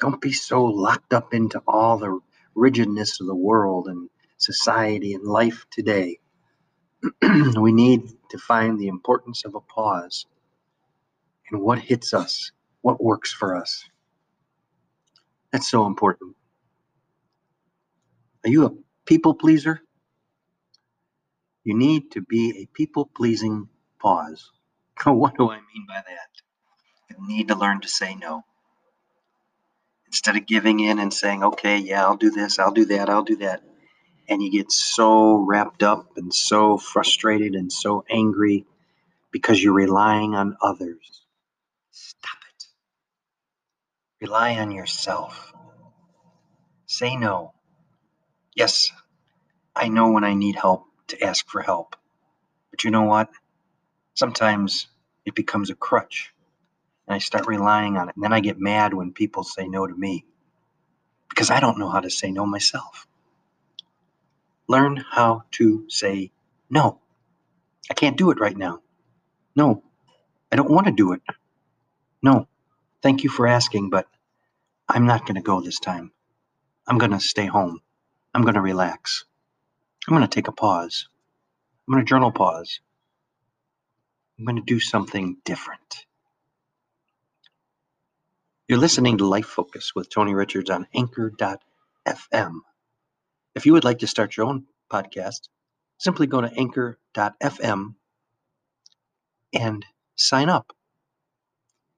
Don't 0.00 0.20
be 0.20 0.32
so 0.32 0.64
locked 0.64 1.14
up 1.14 1.34
into 1.34 1.62
all 1.66 1.98
the 1.98 2.20
rigidness 2.54 3.20
of 3.20 3.26
the 3.28 3.36
world 3.36 3.88
and 3.88 4.10
society 4.38 5.14
and 5.14 5.24
life 5.24 5.66
today. 5.70 6.18
we 7.60 7.72
need 7.72 8.08
to 8.30 8.38
find 8.38 8.78
the 8.78 8.88
importance 8.88 9.44
of 9.44 9.54
a 9.54 9.60
pause 9.60 10.26
and 11.50 11.60
what 11.60 11.78
hits 11.80 12.14
us, 12.14 12.52
what 12.82 13.02
works 13.02 13.32
for 13.32 13.56
us. 13.56 13.84
That's 15.52 15.70
so 15.70 15.86
important. 15.86 16.36
Are 18.44 18.50
you 18.50 18.66
a 18.66 18.72
people 19.06 19.34
pleaser? 19.34 19.80
You 21.64 21.76
need 21.76 22.12
to 22.12 22.22
be 22.22 22.62
a 22.62 22.66
people 22.74 23.10
pleasing 23.16 23.68
pause. 24.00 24.50
what 25.04 25.36
do 25.36 25.50
I 25.50 25.56
mean 25.56 25.86
by 25.88 26.02
that? 26.06 26.30
You 27.10 27.28
need 27.28 27.48
to 27.48 27.56
learn 27.56 27.80
to 27.82 27.88
say 27.88 28.14
no. 28.16 28.44
Instead 30.06 30.36
of 30.36 30.46
giving 30.46 30.80
in 30.80 30.98
and 30.98 31.12
saying, 31.12 31.44
okay, 31.44 31.78
yeah, 31.78 32.04
I'll 32.04 32.16
do 32.16 32.30
this, 32.30 32.58
I'll 32.58 32.72
do 32.72 32.86
that, 32.86 33.10
I'll 33.10 33.24
do 33.24 33.36
that. 33.36 33.62
And 34.28 34.42
you 34.42 34.50
get 34.50 34.72
so 34.72 35.36
wrapped 35.36 35.82
up 35.82 36.16
and 36.16 36.34
so 36.34 36.78
frustrated 36.78 37.54
and 37.54 37.72
so 37.72 38.04
angry 38.10 38.66
because 39.32 39.62
you're 39.62 39.74
relying 39.74 40.34
on 40.34 40.56
others. 40.62 41.22
Stop 41.92 42.38
it. 42.56 42.66
Rely 44.20 44.56
on 44.56 44.70
yourself. 44.72 45.52
Say 46.86 47.16
no. 47.16 47.54
Yes, 48.56 48.92
I 49.76 49.88
know 49.88 50.10
when 50.12 50.24
I 50.24 50.34
need 50.34 50.56
help 50.56 50.86
to 51.08 51.22
ask 51.24 51.48
for 51.48 51.62
help. 51.62 51.96
But 52.70 52.84
you 52.84 52.90
know 52.90 53.04
what? 53.04 53.30
Sometimes 54.14 54.88
it 55.26 55.34
becomes 55.34 55.70
a 55.70 55.74
crutch 55.76 56.32
and 57.08 57.14
I 57.14 57.18
start 57.18 57.46
relying 57.46 57.96
on 57.96 58.08
it. 58.08 58.16
And 58.16 58.24
then 58.24 58.32
I 58.32 58.40
get 58.40 58.60
mad 58.60 58.94
when 58.94 59.12
people 59.12 59.44
say 59.44 59.68
no 59.68 59.86
to 59.86 59.94
me 59.94 60.24
because 61.30 61.50
I 61.50 61.60
don't 61.60 61.78
know 61.78 61.90
how 61.90 62.00
to 62.00 62.10
say 62.10 62.30
no 62.30 62.46
myself. 62.46 63.06
Learn 64.68 64.96
how 65.10 65.44
to 65.52 65.86
say 65.88 66.32
no. 66.70 67.00
I 67.90 67.94
can't 67.94 68.18
do 68.18 68.30
it 68.30 68.40
right 68.40 68.56
now. 68.56 68.80
No, 69.56 69.82
I 70.52 70.56
don't 70.56 70.70
want 70.70 70.86
to 70.86 70.92
do 70.92 71.12
it. 71.12 71.22
No, 72.22 72.48
thank 73.02 73.24
you 73.24 73.30
for 73.30 73.46
asking, 73.46 73.90
but 73.90 74.06
I'm 74.88 75.06
not 75.06 75.22
going 75.26 75.36
to 75.36 75.42
go 75.42 75.60
this 75.60 75.80
time. 75.80 76.12
I'm 76.86 76.98
going 76.98 77.12
to 77.12 77.20
stay 77.20 77.46
home. 77.46 77.80
I'm 78.34 78.42
going 78.42 78.54
to 78.54 78.60
relax. 78.60 79.24
I'm 80.08 80.14
going 80.16 80.28
to 80.28 80.34
take 80.34 80.48
a 80.48 80.52
pause. 80.52 81.08
I'm 81.88 81.94
going 81.94 82.04
to 82.04 82.08
journal 82.08 82.32
pause. 82.32 82.80
I'm 84.38 84.44
going 84.46 84.56
to 84.56 84.62
do 84.62 84.80
something 84.80 85.38
different. 85.44 86.06
You're 88.68 88.78
listening 88.78 89.18
to 89.18 89.26
Life 89.26 89.46
Focus 89.46 89.92
with 89.94 90.10
Tony 90.10 90.34
Richards 90.34 90.70
on 90.70 90.86
anchor.fm. 90.94 92.60
If 93.56 93.64
you 93.64 93.72
would 93.72 93.84
like 93.84 94.00
to 94.00 94.06
start 94.06 94.36
your 94.36 94.46
own 94.46 94.66
podcast, 94.92 95.48
simply 95.98 96.26
go 96.26 96.42
to 96.42 96.52
anchor.fm 96.58 97.94
and 99.54 99.86
sign 100.14 100.50
up. 100.50 100.72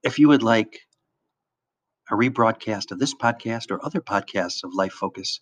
If 0.01 0.19
you 0.19 0.29
would 0.29 0.41
like 0.41 0.79
a 2.09 2.15
rebroadcast 2.15 2.91
of 2.91 2.99
this 2.99 3.13
podcast 3.13 3.71
or 3.71 3.85
other 3.85 3.99
podcasts 3.99 4.63
of 4.63 4.73
Life 4.73 4.93
Focus, 4.93 5.41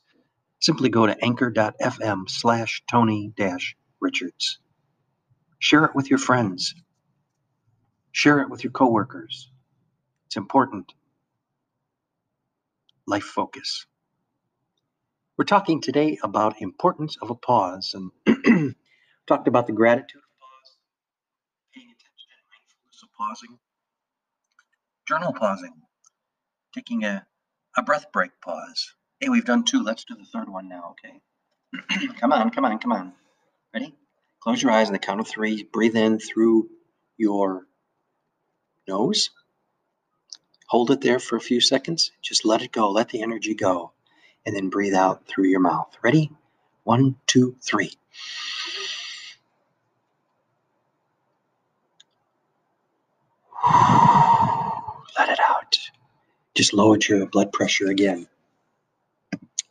simply 0.59 0.89
go 0.89 1.05
to 1.05 1.15
anchor.fm 1.23 2.27
slash 2.27 2.81
Tony 2.89 3.31
dash 3.37 3.77
Richards. 4.01 4.57
Share 5.59 5.85
it 5.85 5.95
with 5.95 6.09
your 6.09 6.19
friends. 6.19 6.73
Share 8.11 8.39
it 8.41 8.49
with 8.49 8.63
your 8.63 8.71
coworkers. 8.71 9.51
It's 10.25 10.35
important. 10.35 10.91
Life 13.05 13.23
focus. 13.23 13.85
We're 15.37 15.45
talking 15.45 15.81
today 15.81 16.19
about 16.23 16.61
importance 16.61 17.17
of 17.21 17.29
a 17.29 17.35
pause 17.35 17.95
and 17.95 18.75
talked 19.27 19.47
about 19.47 19.67
the 19.67 19.73
gratitude 19.73 20.21
of 20.21 20.39
pause, 20.39 20.77
paying 21.75 21.87
attention 21.87 22.29
and 22.37 22.47
mindfulness 22.51 23.03
of 23.03 23.09
pausing, 23.17 23.59
journal 25.07 25.33
pausing, 25.33 25.73
taking 26.73 27.03
a, 27.05 27.25
a 27.77 27.83
breath 27.83 28.11
break 28.11 28.31
pause, 28.41 28.93
Hey, 29.19 29.29
we've 29.29 29.45
done 29.45 29.63
two. 29.63 29.83
Let's 29.83 30.05
do 30.05 30.15
the 30.15 30.25
third 30.25 30.47
one 30.47 30.69
now, 30.69 30.93
okay? 30.93 32.07
come 32.19 32.31
on, 32.31 32.51
come 32.51 32.65
on, 32.65 32.77
come 32.77 32.91
on. 32.91 33.13
Ready? 33.73 33.95
Close 34.41 34.61
your 34.61 34.71
eyes 34.71 34.87
on 34.87 34.93
the 34.93 34.99
count 34.99 35.19
of 35.19 35.27
three. 35.27 35.63
Breathe 35.63 35.95
in 35.95 36.19
through 36.19 36.69
your 37.17 37.65
nose. 38.87 39.31
Hold 40.67 40.91
it 40.91 41.01
there 41.01 41.19
for 41.19 41.35
a 41.35 41.41
few 41.41 41.61
seconds. 41.61 42.11
Just 42.21 42.45
let 42.45 42.61
it 42.61 42.71
go. 42.71 42.91
Let 42.91 43.09
the 43.09 43.23
energy 43.23 43.55
go. 43.55 43.93
And 44.47 44.55
then 44.57 44.69
breathe 44.71 44.95
out 44.95 45.27
through 45.27 45.49
your 45.49 45.61
mouth. 45.61 45.95
Ready? 46.03 46.31
One, 46.85 47.17
two, 47.27 47.57
three. 47.63 47.93
Let 55.19 55.29
it 55.29 55.39
out. 55.49 55.77
Just 56.55 56.73
lowered 56.73 57.07
your 57.07 57.25
blood 57.27 57.53
pressure 57.53 57.87
again. 57.89 58.27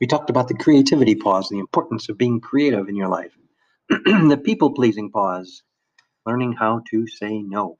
We 0.00 0.06
talked 0.06 0.30
about 0.30 0.48
the 0.48 0.54
creativity 0.54 1.14
pause, 1.16 1.48
the 1.48 1.58
importance 1.58 2.08
of 2.08 2.18
being 2.18 2.40
creative 2.40 2.88
in 2.88 2.96
your 2.96 3.08
life, 3.08 3.32
the 3.88 4.40
people 4.42 4.72
pleasing 4.74 5.10
pause, 5.10 5.62
learning 6.26 6.52
how 6.54 6.82
to 6.90 7.06
say 7.08 7.42
no. 7.42 7.78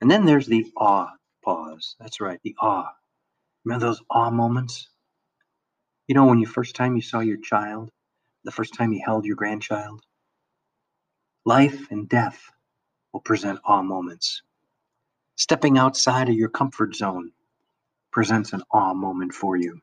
And 0.00 0.10
then 0.10 0.26
there's 0.26 0.46
the 0.46 0.66
awe 0.76 1.10
pause. 1.44 1.96
That's 2.00 2.20
right, 2.20 2.40
the 2.44 2.56
awe. 2.60 2.90
Remember 3.64 3.86
those 3.86 4.02
awe 4.10 4.30
moments? 4.30 4.88
You 6.06 6.14
know, 6.14 6.26
when 6.26 6.38
you 6.38 6.46
first 6.46 6.76
time 6.76 6.96
you 6.96 7.02
saw 7.02 7.20
your 7.20 7.38
child, 7.38 7.90
the 8.44 8.52
first 8.52 8.74
time 8.74 8.92
you 8.92 9.02
held 9.04 9.24
your 9.24 9.36
grandchild? 9.36 10.02
Life 11.46 11.90
and 11.90 12.08
death 12.08 12.42
will 13.12 13.20
present 13.20 13.60
awe 13.64 13.82
moments. 13.82 14.42
Stepping 15.36 15.78
outside 15.78 16.28
of 16.28 16.34
your 16.34 16.50
comfort 16.50 16.94
zone 16.94 17.32
presents 18.12 18.52
an 18.52 18.62
awe 18.70 18.94
moment 18.94 19.32
for 19.32 19.56
you. 19.56 19.80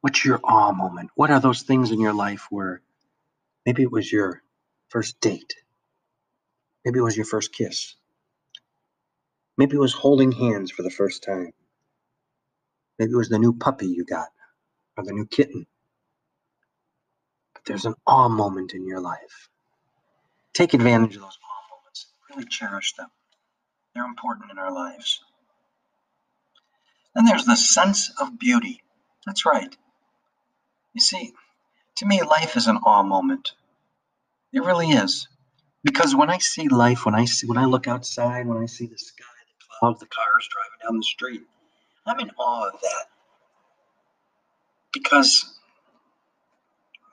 What's 0.00 0.24
your 0.24 0.40
awe 0.42 0.72
moment? 0.72 1.10
What 1.14 1.30
are 1.30 1.40
those 1.40 1.62
things 1.62 1.92
in 1.92 2.00
your 2.00 2.12
life 2.12 2.46
where 2.50 2.82
maybe 3.66 3.82
it 3.82 3.92
was 3.92 4.10
your 4.10 4.42
first 4.88 5.20
date? 5.20 5.54
Maybe 6.84 6.98
it 6.98 7.02
was 7.02 7.16
your 7.16 7.26
first 7.26 7.52
kiss. 7.52 7.94
Maybe 9.56 9.76
it 9.76 9.80
was 9.80 9.92
holding 9.94 10.32
hands 10.32 10.70
for 10.70 10.82
the 10.82 10.90
first 10.90 11.22
time. 11.22 11.52
Maybe 12.98 13.12
it 13.12 13.16
was 13.16 13.28
the 13.28 13.38
new 13.38 13.52
puppy 13.52 13.86
you 13.86 14.04
got 14.04 14.28
or 14.96 15.04
the 15.04 15.12
new 15.12 15.26
kitten. 15.26 15.66
But 17.54 17.64
there's 17.66 17.84
an 17.84 17.94
awe 18.06 18.28
moment 18.28 18.74
in 18.74 18.86
your 18.86 19.00
life. 19.00 19.48
Take 20.54 20.74
advantage 20.74 21.16
of 21.16 21.22
those 21.22 21.38
awe 21.44 21.76
moments. 21.76 22.06
Really 22.30 22.46
cherish 22.46 22.94
them. 22.94 23.08
They're 23.94 24.04
important 24.04 24.50
in 24.50 24.58
our 24.58 24.72
lives. 24.72 25.22
Then 27.14 27.24
there's 27.24 27.46
the 27.46 27.56
sense 27.56 28.12
of 28.20 28.38
beauty. 28.38 28.82
That's 29.26 29.46
right. 29.46 29.76
You 30.94 31.00
see, 31.00 31.32
to 31.96 32.06
me, 32.06 32.22
life 32.22 32.56
is 32.56 32.66
an 32.66 32.78
awe 32.78 33.02
moment. 33.02 33.52
It 34.52 34.64
really 34.64 34.90
is. 34.90 35.28
Because 35.84 36.14
when 36.14 36.30
I 36.30 36.38
see 36.38 36.68
life, 36.68 37.06
when 37.06 37.14
I 37.14 37.24
see 37.24 37.46
when 37.46 37.58
I 37.58 37.64
look 37.64 37.86
outside, 37.88 38.46
when 38.46 38.58
I 38.58 38.66
see 38.66 38.86
the 38.86 38.98
sky, 38.98 39.24
the 39.60 39.66
clouds, 39.80 40.00
the 40.00 40.06
cars 40.06 40.48
driving 40.50 40.78
down 40.82 40.96
the 40.96 41.02
street, 41.04 41.42
I'm 42.10 42.20
in 42.20 42.30
awe 42.38 42.68
of 42.68 42.80
that. 42.80 43.06
Because 44.92 45.58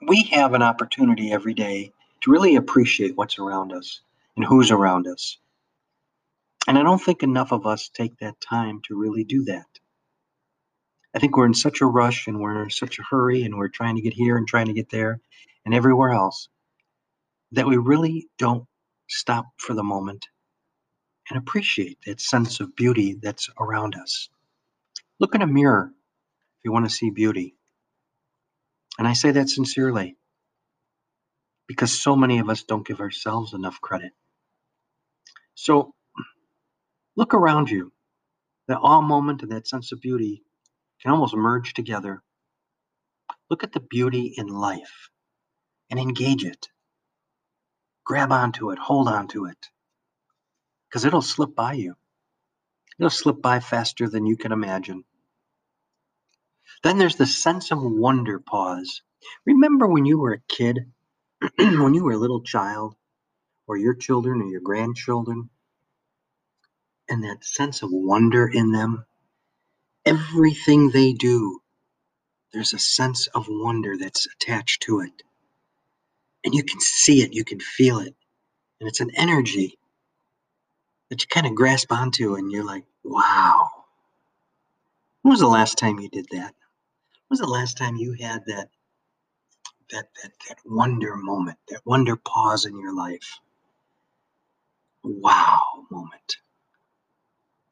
we 0.08 0.24
have 0.24 0.54
an 0.54 0.62
opportunity 0.62 1.32
every 1.32 1.54
day 1.54 1.92
to 2.22 2.30
really 2.30 2.56
appreciate 2.56 3.16
what's 3.16 3.38
around 3.38 3.72
us 3.72 4.00
and 4.36 4.44
who's 4.44 4.70
around 4.70 5.06
us. 5.06 5.38
And 6.66 6.78
I 6.78 6.82
don't 6.82 7.02
think 7.02 7.22
enough 7.22 7.52
of 7.52 7.66
us 7.66 7.88
take 7.88 8.18
that 8.18 8.40
time 8.40 8.80
to 8.88 8.98
really 8.98 9.24
do 9.24 9.44
that. 9.44 9.66
I 11.14 11.18
think 11.18 11.36
we're 11.36 11.46
in 11.46 11.54
such 11.54 11.80
a 11.80 11.86
rush 11.86 12.26
and 12.26 12.40
we're 12.40 12.64
in 12.64 12.70
such 12.70 12.98
a 12.98 13.04
hurry 13.08 13.44
and 13.44 13.56
we're 13.56 13.68
trying 13.68 13.96
to 13.96 14.02
get 14.02 14.12
here 14.12 14.36
and 14.36 14.46
trying 14.46 14.66
to 14.66 14.72
get 14.74 14.90
there 14.90 15.20
and 15.64 15.74
everywhere 15.74 16.10
else 16.10 16.48
that 17.52 17.66
we 17.66 17.76
really 17.76 18.28
don't 18.38 18.66
stop 19.08 19.46
for 19.58 19.74
the 19.74 19.82
moment 19.82 20.26
and 21.30 21.38
appreciate 21.38 21.98
that 22.06 22.20
sense 22.20 22.60
of 22.60 22.74
beauty 22.76 23.14
that's 23.22 23.48
around 23.60 23.94
us. 23.94 24.28
Look 25.20 25.34
in 25.34 25.42
a 25.42 25.46
mirror 25.48 25.92
if 25.92 26.64
you 26.64 26.72
want 26.72 26.86
to 26.88 26.94
see 26.94 27.10
beauty. 27.10 27.56
And 28.98 29.08
I 29.08 29.14
say 29.14 29.32
that 29.32 29.50
sincerely 29.50 30.16
because 31.68 31.92
so 31.98 32.16
many 32.16 32.40
of 32.40 32.50
us 32.50 32.64
don't 32.64 32.86
give 32.86 33.00
ourselves 33.00 33.54
enough 33.54 33.80
credit. 33.80 34.12
So 35.54 35.94
look 37.16 37.34
around 37.34 37.70
you. 37.70 37.92
That 38.68 38.78
awe 38.78 39.02
moment 39.02 39.42
and 39.42 39.52
that 39.52 39.68
sense 39.68 39.92
of 39.92 40.00
beauty 40.00 40.42
can 41.02 41.12
almost 41.12 41.34
merge 41.36 41.74
together. 41.74 42.22
Look 43.50 43.64
at 43.64 43.72
the 43.72 43.80
beauty 43.80 44.34
in 44.36 44.48
life 44.48 45.10
and 45.90 46.00
engage 46.00 46.44
it. 46.44 46.68
Grab 48.04 48.32
onto 48.32 48.70
it, 48.72 48.78
hold 48.78 49.08
onto 49.08 49.46
it, 49.46 49.58
because 50.88 51.04
it'll 51.04 51.22
slip 51.22 51.54
by 51.56 51.74
you. 51.74 51.96
It'll 52.98 53.10
slip 53.10 53.42
by 53.42 53.60
faster 53.60 54.08
than 54.08 54.26
you 54.26 54.36
can 54.36 54.52
imagine. 54.52 55.04
Then 56.82 56.98
there's 56.98 57.16
the 57.16 57.26
sense 57.26 57.72
of 57.72 57.80
wonder 57.82 58.40
pause. 58.40 59.02
Remember 59.46 59.86
when 59.86 60.06
you 60.06 60.18
were 60.18 60.34
a 60.34 60.42
kid, 60.48 60.92
when 61.58 61.94
you 61.94 62.04
were 62.04 62.12
a 62.12 62.18
little 62.18 62.42
child, 62.42 62.96
or 63.68 63.76
your 63.76 63.94
children 63.94 64.42
or 64.42 64.46
your 64.46 64.60
grandchildren, 64.62 65.50
and 67.08 67.24
that 67.24 67.44
sense 67.44 67.82
of 67.82 67.90
wonder 67.92 68.48
in 68.48 68.72
them? 68.72 69.04
Everything 70.06 70.90
they 70.90 71.12
do, 71.12 71.60
there's 72.52 72.72
a 72.74 72.78
sense 72.78 73.28
of 73.28 73.46
wonder 73.48 73.96
that's 73.98 74.26
attached 74.26 74.82
to 74.82 75.00
it. 75.00 75.22
And 76.44 76.54
you 76.54 76.64
can 76.64 76.80
see 76.80 77.22
it, 77.22 77.34
you 77.34 77.44
can 77.44 77.60
feel 77.60 77.98
it. 78.00 78.14
And 78.80 78.88
it's 78.88 79.00
an 79.00 79.10
energy 79.16 79.78
that 81.10 81.22
you 81.22 81.28
kind 81.28 81.46
of 81.46 81.54
grasp 81.54 81.92
onto, 81.92 82.36
and 82.36 82.52
you're 82.52 82.66
like, 82.66 82.84
wow. 83.04 83.70
When 85.22 85.32
was 85.32 85.40
the 85.40 85.48
last 85.48 85.78
time 85.78 86.00
you 86.00 86.08
did 86.10 86.26
that? 86.32 86.54
When 87.28 87.30
was 87.30 87.40
the 87.40 87.46
last 87.48 87.78
time 87.78 87.96
you 87.96 88.14
had 88.20 88.44
that 88.46 88.70
that 89.90 90.08
that 90.22 90.32
that 90.48 90.58
wonder 90.66 91.16
moment, 91.16 91.58
that 91.70 91.82
wonder 91.86 92.16
pause 92.16 92.66
in 92.66 92.78
your 92.78 92.94
life? 92.94 93.38
Wow 95.04 95.86
moment. 95.90 96.36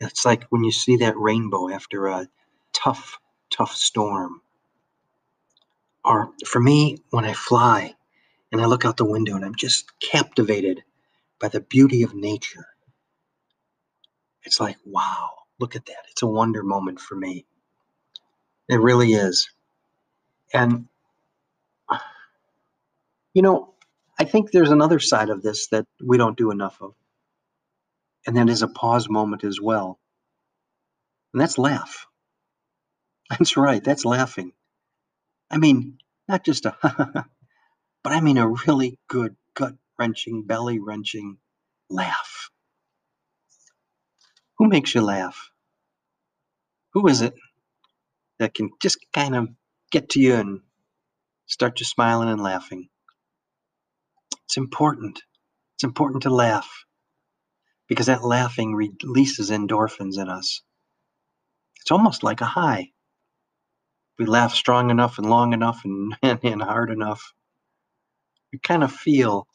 It's 0.00 0.24
like 0.24 0.44
when 0.50 0.64
you 0.64 0.72
see 0.72 0.96
that 0.96 1.16
rainbow 1.18 1.70
after 1.70 2.06
a 2.08 2.28
tough, 2.72 3.18
tough 3.50 3.74
storm. 3.74 4.42
Or 6.04 6.32
for 6.46 6.60
me, 6.60 6.98
when 7.10 7.24
I 7.26 7.34
fly 7.34 7.94
and 8.52 8.60
I 8.60 8.66
look 8.66 8.84
out 8.84 8.96
the 8.98 9.04
window 9.06 9.36
and 9.36 9.44
I'm 9.44 9.56
just 9.56 9.92
captivated 10.00 10.84
by 11.40 11.48
the 11.48 11.60
beauty 11.60 12.02
of 12.04 12.14
nature. 12.14 12.66
It's 14.44 14.60
like, 14.60 14.76
wow, 14.86 15.30
look 15.60 15.76
at 15.76 15.86
that. 15.86 16.04
It's 16.10 16.22
a 16.22 16.26
wonder 16.26 16.62
moment 16.62 17.00
for 17.00 17.16
me. 17.16 17.46
It 18.68 18.80
really 18.80 19.12
is. 19.14 19.50
And, 20.54 20.86
you 23.34 23.42
know, 23.42 23.74
I 24.18 24.24
think 24.24 24.50
there's 24.52 24.70
another 24.70 25.00
side 25.00 25.30
of 25.30 25.42
this 25.42 25.68
that 25.68 25.86
we 26.04 26.18
don't 26.18 26.38
do 26.38 26.50
enough 26.50 26.78
of. 26.82 26.94
And 28.26 28.36
that 28.36 28.50
is 28.50 28.62
a 28.62 28.68
pause 28.68 29.08
moment 29.10 29.44
as 29.44 29.60
well. 29.60 29.98
And 31.32 31.40
that's 31.40 31.58
laugh. 31.58 32.06
That's 33.30 33.56
right, 33.56 33.82
that's 33.82 34.04
laughing. 34.04 34.52
I 35.50 35.58
mean, 35.58 35.98
not 36.28 36.44
just 36.44 36.66
a, 36.66 36.76
but 38.04 38.12
I 38.12 38.20
mean 38.20 38.38
a 38.38 38.48
really 38.48 38.98
good, 39.08 39.36
gut 39.54 39.74
wrenching, 39.98 40.44
belly 40.44 40.78
wrenching 40.80 41.38
laugh. 41.90 42.33
Who 44.58 44.68
makes 44.68 44.94
you 44.94 45.02
laugh? 45.02 45.50
Who 46.92 47.06
is 47.08 47.22
it 47.22 47.34
that 48.38 48.54
can 48.54 48.70
just 48.80 48.98
kind 49.12 49.34
of 49.36 49.48
get 49.90 50.10
to 50.10 50.20
you 50.20 50.34
and 50.34 50.60
start 51.46 51.80
you 51.80 51.86
smiling 51.86 52.28
and 52.28 52.40
laughing? 52.42 52.88
It's 54.46 54.56
important. 54.56 55.22
It's 55.76 55.84
important 55.84 56.24
to 56.24 56.30
laugh 56.30 56.70
because 57.88 58.06
that 58.06 58.24
laughing 58.24 58.74
releases 58.74 59.50
endorphins 59.50 60.18
in 60.18 60.28
us. 60.28 60.62
It's 61.80 61.90
almost 61.90 62.22
like 62.22 62.40
a 62.40 62.46
high. 62.46 62.90
We 64.18 64.26
laugh 64.26 64.54
strong 64.54 64.90
enough 64.90 65.18
and 65.18 65.28
long 65.28 65.52
enough 65.52 65.82
and, 65.84 66.16
and, 66.22 66.62
hard 66.62 66.90
enough. 66.90 67.32
We 68.52 68.58
kind 68.60 68.84
of 68.84 68.92
feel 68.92 69.46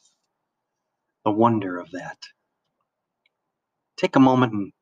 the 1.24 1.30
wonder 1.30 1.78
of 1.78 1.90
that. 1.92 2.18
Take 3.98 4.16
a 4.16 4.20
moment 4.20 4.52
and 4.52 4.72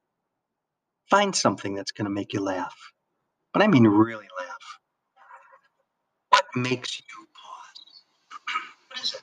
find 1.11 1.35
something 1.35 1.75
that's 1.75 1.93
going 1.93 2.07
to 2.07 2.11
make 2.11 2.33
you 2.33 2.41
laugh. 2.41 2.77
But 3.55 3.63
I 3.63 3.69
mean, 3.69 3.87
really 3.87 4.29
laugh. 4.39 4.79
What 6.31 6.45
makes 6.57 7.01
you 7.01 7.27
pause? 7.35 8.03
What 8.91 9.03
is 9.05 9.15
it? 9.15 9.23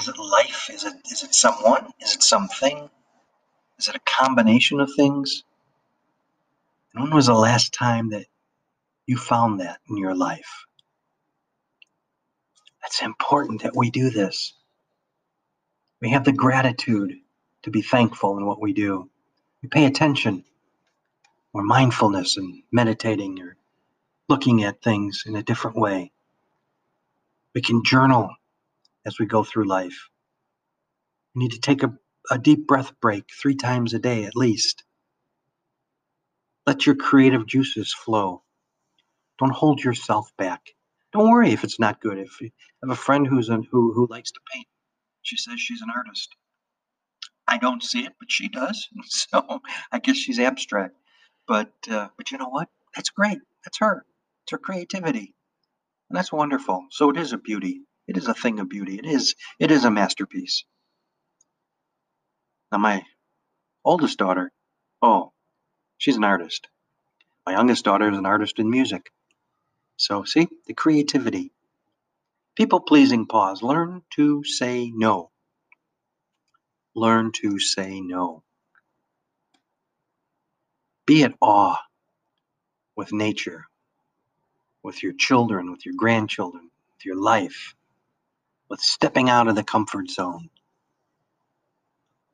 Is 0.00 0.08
it 0.08 0.18
life? 0.18 0.70
Is 0.72 0.84
it 0.84 0.94
is 1.10 1.22
it 1.24 1.34
someone? 1.34 1.88
Is 2.00 2.14
it 2.16 2.22
something? 2.22 2.90
Is 3.78 3.88
it 3.88 3.96
a 3.96 4.00
combination 4.06 4.80
of 4.80 4.90
things? 4.94 5.44
And 6.94 7.04
when 7.04 7.14
was 7.14 7.26
the 7.26 7.34
last 7.34 7.74
time 7.74 8.10
that 8.10 8.26
you 9.06 9.16
found 9.18 9.60
that 9.60 9.80
in 9.90 9.98
your 9.98 10.14
life? 10.16 10.66
It's 12.86 13.02
important 13.02 13.62
that 13.62 13.76
we 13.76 13.90
do 13.90 14.10
this. 14.10 14.54
We 16.00 16.10
have 16.10 16.24
the 16.24 16.32
gratitude 16.32 17.14
to 17.64 17.70
be 17.70 17.82
thankful 17.82 18.38
in 18.38 18.46
what 18.46 18.60
we 18.60 18.72
do. 18.74 19.10
We 19.62 19.68
pay 19.70 19.86
attention 19.86 20.44
or 21.54 21.62
mindfulness 21.64 22.36
and 22.38 22.62
meditating 22.72 23.40
or 23.42 23.56
looking 24.28 24.64
at 24.64 24.82
things 24.82 25.24
in 25.26 25.36
a 25.36 25.42
different 25.42 25.78
way. 25.78 26.12
We 27.54 27.62
can 27.62 27.84
journal 27.84 28.30
as 29.06 29.18
we 29.18 29.26
go 29.26 29.44
through 29.44 29.68
life. 29.68 30.08
You 31.34 31.42
need 31.42 31.52
to 31.52 31.60
take 31.60 31.82
a, 31.84 31.94
a 32.30 32.38
deep 32.38 32.66
breath 32.66 32.92
break 33.00 33.26
three 33.32 33.56
times 33.56 33.94
a 33.94 34.00
day 34.00 34.24
at 34.24 34.36
least. 34.36 34.84
Let 36.66 36.86
your 36.86 36.96
creative 36.96 37.46
juices 37.46 37.94
flow. 37.94 38.42
Don't 39.38 39.52
hold 39.54 39.82
yourself 39.82 40.30
back. 40.38 40.62
Don't 41.12 41.30
worry 41.30 41.52
if 41.52 41.64
it's 41.64 41.80
not 41.80 42.00
good. 42.00 42.18
If 42.18 42.40
you 42.40 42.50
have 42.82 42.90
a 42.90 42.96
friend 42.96 43.26
who's 43.26 43.48
an, 43.48 43.66
who 43.70 43.92
who 43.94 44.06
likes 44.10 44.32
to 44.32 44.40
paint, 44.52 44.66
she 45.22 45.36
says 45.36 45.60
she's 45.60 45.82
an 45.82 45.90
artist. 45.94 46.34
I 47.48 47.58
don't 47.58 47.84
see 47.84 48.06
it, 48.06 48.14
but 48.20 48.32
she 48.32 48.48
does. 48.48 48.88
So 49.06 49.62
I 49.92 50.00
guess 50.00 50.18
she's 50.18 50.40
abstract. 50.40 50.96
But 51.48 51.72
uh, 51.90 52.08
but 52.18 52.32
you 52.32 52.38
know 52.38 52.50
what? 52.50 52.68
That's 52.96 53.10
great. 53.10 53.40
That's 53.66 53.78
her. 53.80 54.06
It's 54.44 54.52
her 54.52 54.58
creativity, 54.58 55.34
and 56.10 56.18
that's 56.18 56.32
wonderful. 56.32 56.86
So 56.90 57.10
it 57.10 57.18
is 57.18 57.32
a 57.34 57.38
beauty. 57.38 57.82
It 58.08 58.16
is 58.18 58.28
a 58.28 58.34
thing 58.34 58.60
of 58.60 58.68
beauty. 58.70 58.98
It 58.98 59.06
is 59.06 59.36
it 59.60 59.70
is 59.72 59.84
a 59.84 59.92
masterpiece. 59.92 60.64
Now 62.72 62.78
my 62.78 63.04
oldest 63.84 64.18
daughter, 64.18 64.52
oh, 65.02 65.32
she's 65.98 66.16
an 66.18 66.24
artist. 66.24 66.68
My 67.46 67.52
youngest 67.52 67.84
daughter 67.84 68.10
is 68.10 68.18
an 68.18 68.26
artist 68.26 68.58
in 68.60 68.70
music. 68.70 69.10
So 69.98 70.24
see 70.24 70.48
the 70.66 70.74
creativity. 70.74 71.52
People 72.56 72.80
pleasing 72.80 73.26
pause. 73.26 73.62
Learn 73.62 74.02
to 74.16 74.44
say 74.44 74.92
no. 74.94 75.30
Learn 76.98 77.32
to 77.42 77.60
say 77.60 78.00
no. 78.00 78.42
Be 81.06 81.24
at 81.24 81.34
awe 81.40 81.78
with 82.96 83.12
nature, 83.12 83.66
with 84.82 85.02
your 85.02 85.14
children, 85.14 85.70
with 85.70 85.86
your 85.86 85.94
grandchildren, 85.96 86.70
with 86.96 87.06
your 87.06 87.16
life 87.16 87.66
with 88.70 88.80
stepping 88.80 89.30
out 89.30 89.48
of 89.48 89.56
the 89.56 89.64
comfort 89.64 90.10
zone. 90.10 90.50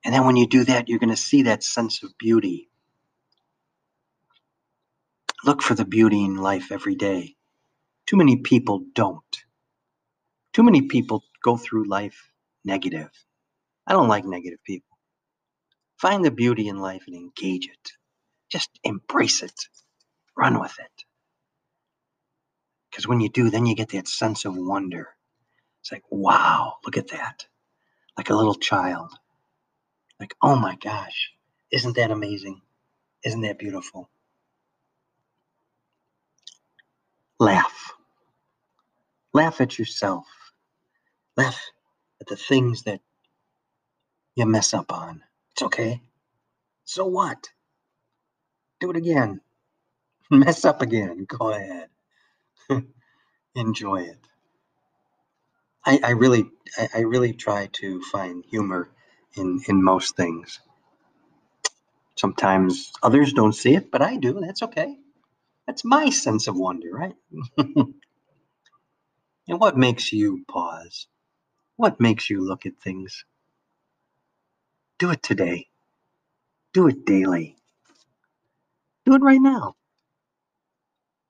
And 0.05 0.15
then 0.15 0.27
when 0.27 0.37
you 0.37 0.47
do 0.47 0.65
that, 0.65 0.89
you're 0.89 0.99
going 0.99 1.11
to 1.11 1.17
see 1.17 1.43
that 1.45 1.65
sense 1.65 2.03
of 2.03 2.17
beauty. 2.19 2.69
Look 5.45 5.63
for 5.63 5.75
the 5.75 5.85
beauty 5.85 6.25
in 6.25 6.37
life 6.37 6.73
every 6.73 6.95
day. 6.95 7.37
Too 8.07 8.17
many 8.17 8.39
people 8.39 8.85
don't. 8.95 9.45
Too 10.53 10.63
many 10.63 10.83
people 10.83 11.25
go 11.43 11.57
through 11.57 11.89
life 11.89 12.31
negative. 12.65 13.11
I 13.87 13.93
don't 13.95 14.09
like 14.09 14.25
negative 14.25 14.61
people. 14.65 14.99
Find 16.01 16.25
the 16.25 16.31
beauty 16.33 16.69
in 16.69 16.79
life 16.79 17.05
and 17.07 17.17
engage 17.17 17.67
it. 17.69 17.93
Just 18.51 18.71
embrace 18.85 19.43
it. 19.43 19.69
Run 20.37 20.61
with 20.61 20.79
it. 20.81 21.05
Because 22.91 23.09
when 23.09 23.21
you 23.21 23.31
do, 23.31 23.51
then 23.51 23.67
you 23.67 23.77
get 23.77 23.91
that 23.91 24.09
sense 24.09 24.45
of 24.47 24.57
wonder. 24.57 25.09
It's 25.83 25.93
like, 25.93 26.05
wow, 26.11 26.75
look 26.85 26.97
at 26.99 27.09
that. 27.09 27.47
Like 28.19 28.31
a 28.31 28.37
little 28.37 28.55
child. 28.57 29.13
Like, 30.21 30.35
oh 30.43 30.57
my 30.57 30.77
gosh, 30.77 31.33
isn't 31.73 31.97
that 31.97 32.11
amazing? 32.13 32.63
Isn't 33.25 33.43
that 33.43 33.59
beautiful? 33.59 34.09
laugh. 37.39 37.93
Laugh 39.35 39.61
at 39.61 39.79
yourself. 39.79 40.27
Laugh 41.37 41.61
at 42.21 42.29
the 42.29 42.37
things 42.37 42.85
that 42.85 43.01
you 44.37 44.47
mess 44.47 44.75
up 44.75 44.93
on. 44.93 45.23
It's 45.55 45.63
okay. 45.63 46.03
So 46.87 47.07
what? 47.07 47.51
Do 48.81 48.91
it 48.91 48.97
again. 48.97 49.41
Mess 50.31 50.65
up 50.65 50.83
again. 50.83 51.27
Go 51.29 51.51
ahead. 51.51 51.89
Enjoy 53.57 54.03
it. 54.03 54.19
I, 55.87 56.01
I 56.05 56.11
really 56.13 56.47
I, 56.79 56.89
I 56.97 57.01
really 57.01 57.35
try 57.35 57.69
to 57.75 58.03
find 58.03 58.45
humor 58.51 58.91
in, 59.37 59.61
in 59.69 59.85
most 59.85 60.17
things. 60.17 60.61
Sometimes 62.17 62.93
others 63.03 63.33
don't 63.35 63.55
see 63.55 63.75
it, 63.75 63.91
but 63.91 64.03
I 64.03 64.17
do. 64.17 64.41
That's 64.41 64.63
okay. 64.65 64.97
That's 65.67 65.85
my 65.85 66.11
sense 66.11 66.49
of 66.49 66.57
wonder, 66.57 66.91
right? 66.93 67.17
and 67.59 67.95
what 69.47 69.77
makes 69.79 70.13
you 70.13 70.45
pause? 70.49 71.09
What 71.77 72.01
makes 72.01 72.31
you 72.31 72.41
look 72.43 72.67
at 72.67 72.79
things? 72.83 73.25
Do 75.05 75.11
it 75.11 75.23
today. 75.23 75.67
Do 76.73 76.89
it 76.89 77.05
daily. 77.05 77.59
Do 79.05 79.15
it 79.15 79.23
right 79.23 79.41
now. 79.41 79.75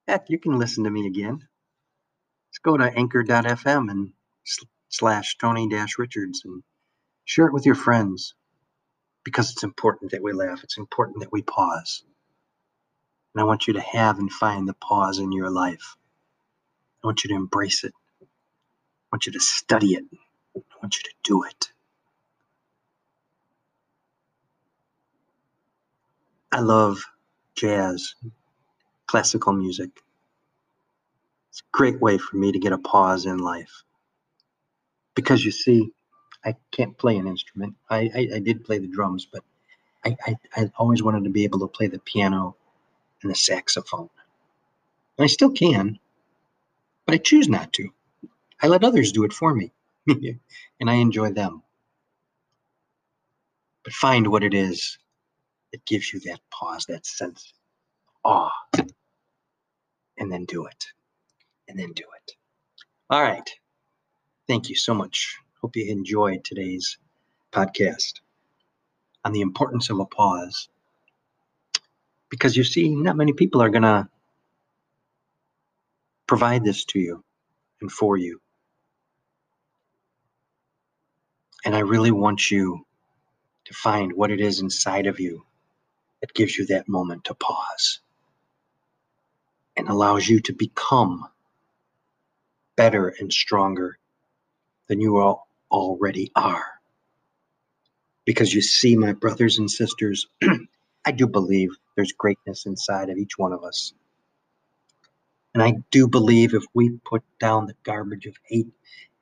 Heck, 0.06 0.30
you 0.30 0.38
can 0.38 0.60
listen 0.60 0.84
to 0.84 0.90
me 0.90 1.08
again. 1.08 1.40
Let's 2.48 2.60
go 2.64 2.76
to 2.76 2.84
anchor.fm 2.84 3.90
and 3.90 4.12
slash 4.90 5.38
Tony 5.38 5.68
Dash 5.68 5.98
Richards 5.98 6.42
and 6.44 6.62
share 7.24 7.48
it 7.48 7.52
with 7.52 7.66
your 7.66 7.74
friends 7.74 8.36
because 9.24 9.50
it's 9.50 9.64
important 9.64 10.12
that 10.12 10.22
we 10.22 10.32
laugh. 10.32 10.62
It's 10.62 10.78
important 10.78 11.22
that 11.22 11.32
we 11.32 11.42
pause. 11.42 12.04
And 13.34 13.42
I 13.42 13.44
want 13.44 13.66
you 13.66 13.74
to 13.74 13.80
have 13.80 14.20
and 14.20 14.32
find 14.32 14.68
the 14.68 14.74
pause 14.74 15.18
in 15.18 15.32
your 15.32 15.50
life. 15.50 15.96
I 17.02 17.08
want 17.08 17.24
you 17.24 17.30
to 17.30 17.36
embrace 17.36 17.84
it. 17.84 17.94
I 18.96 19.16
want 19.16 19.26
you 19.26 19.32
to 19.32 19.40
study 19.40 19.94
it. 19.94 20.04
I 20.56 20.76
want 20.82 20.96
you 20.96 21.02
to 21.02 21.14
do 21.24 21.44
it. 21.44 21.73
I 26.54 26.60
love 26.60 27.04
jazz, 27.56 28.14
classical 29.08 29.52
music. 29.52 29.90
It's 31.50 31.62
a 31.62 31.76
great 31.76 32.00
way 32.00 32.16
for 32.16 32.36
me 32.36 32.52
to 32.52 32.60
get 32.60 32.72
a 32.72 32.78
pause 32.78 33.26
in 33.26 33.38
life. 33.38 33.82
Because 35.16 35.44
you 35.44 35.50
see, 35.50 35.90
I 36.44 36.54
can't 36.70 36.96
play 36.96 37.16
an 37.16 37.26
instrument. 37.26 37.74
I, 37.90 38.08
I, 38.14 38.28
I 38.36 38.38
did 38.38 38.64
play 38.64 38.78
the 38.78 38.86
drums, 38.86 39.26
but 39.26 39.42
I, 40.04 40.16
I, 40.24 40.36
I 40.54 40.70
always 40.78 41.02
wanted 41.02 41.24
to 41.24 41.30
be 41.30 41.42
able 41.42 41.58
to 41.58 41.66
play 41.66 41.88
the 41.88 41.98
piano 41.98 42.54
and 43.20 43.32
the 43.32 43.34
saxophone. 43.34 44.10
And 45.18 45.24
I 45.24 45.26
still 45.26 45.50
can, 45.50 45.98
but 47.04 47.16
I 47.16 47.18
choose 47.18 47.48
not 47.48 47.72
to. 47.72 47.88
I 48.62 48.68
let 48.68 48.84
others 48.84 49.10
do 49.10 49.24
it 49.24 49.32
for 49.32 49.52
me, 49.52 49.72
and 50.06 50.88
I 50.88 50.94
enjoy 50.94 51.32
them. 51.32 51.64
But 53.82 53.92
find 53.92 54.28
what 54.28 54.44
it 54.44 54.54
is 54.54 54.98
that 55.74 55.84
gives 55.86 56.12
you 56.12 56.20
that 56.20 56.38
pause, 56.52 56.86
that 56.86 57.04
sense 57.04 57.52
of 58.24 58.30
awe, 58.30 58.84
and 60.16 60.30
then 60.30 60.44
do 60.44 60.66
it. 60.66 60.86
And 61.66 61.76
then 61.76 61.92
do 61.94 62.04
it. 62.04 62.32
All 63.10 63.20
right. 63.20 63.50
Thank 64.46 64.68
you 64.68 64.76
so 64.76 64.94
much. 64.94 65.36
Hope 65.60 65.74
you 65.74 65.90
enjoyed 65.90 66.44
today's 66.44 66.96
podcast 67.50 68.20
on 69.24 69.32
the 69.32 69.40
importance 69.40 69.90
of 69.90 69.98
a 69.98 70.04
pause. 70.04 70.68
Because 72.30 72.56
you 72.56 72.62
see, 72.62 72.94
not 72.94 73.16
many 73.16 73.32
people 73.32 73.60
are 73.60 73.70
going 73.70 73.82
to 73.82 74.08
provide 76.28 76.64
this 76.64 76.84
to 76.84 77.00
you 77.00 77.24
and 77.80 77.90
for 77.90 78.16
you. 78.16 78.40
And 81.64 81.74
I 81.74 81.80
really 81.80 82.12
want 82.12 82.48
you 82.48 82.86
to 83.64 83.74
find 83.74 84.12
what 84.12 84.30
it 84.30 84.40
is 84.40 84.60
inside 84.60 85.08
of 85.08 85.18
you 85.18 85.44
that 86.24 86.32
gives 86.32 86.56
you 86.56 86.64
that 86.64 86.88
moment 86.88 87.22
to 87.24 87.34
pause 87.34 88.00
and 89.76 89.90
allows 89.90 90.26
you 90.26 90.40
to 90.40 90.54
become 90.54 91.22
better 92.76 93.14
and 93.20 93.30
stronger 93.30 93.98
than 94.88 95.02
you 95.02 95.18
all 95.18 95.46
already 95.70 96.32
are. 96.34 96.64
Because 98.24 98.54
you 98.54 98.62
see, 98.62 98.96
my 98.96 99.12
brothers 99.12 99.58
and 99.58 99.70
sisters, 99.70 100.26
I 101.04 101.12
do 101.12 101.26
believe 101.26 101.76
there's 101.94 102.12
greatness 102.12 102.64
inside 102.64 103.10
of 103.10 103.18
each 103.18 103.36
one 103.36 103.52
of 103.52 103.62
us. 103.62 103.92
And 105.52 105.62
I 105.62 105.74
do 105.90 106.08
believe 106.08 106.54
if 106.54 106.64
we 106.72 106.98
put 107.04 107.22
down 107.38 107.66
the 107.66 107.76
garbage 107.82 108.24
of 108.24 108.34
hate 108.46 108.72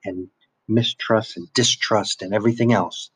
and 0.04 0.28
mistrust 0.68 1.36
and 1.36 1.52
distrust 1.52 2.22
and 2.22 2.32
everything 2.32 2.72
else, 2.72 3.10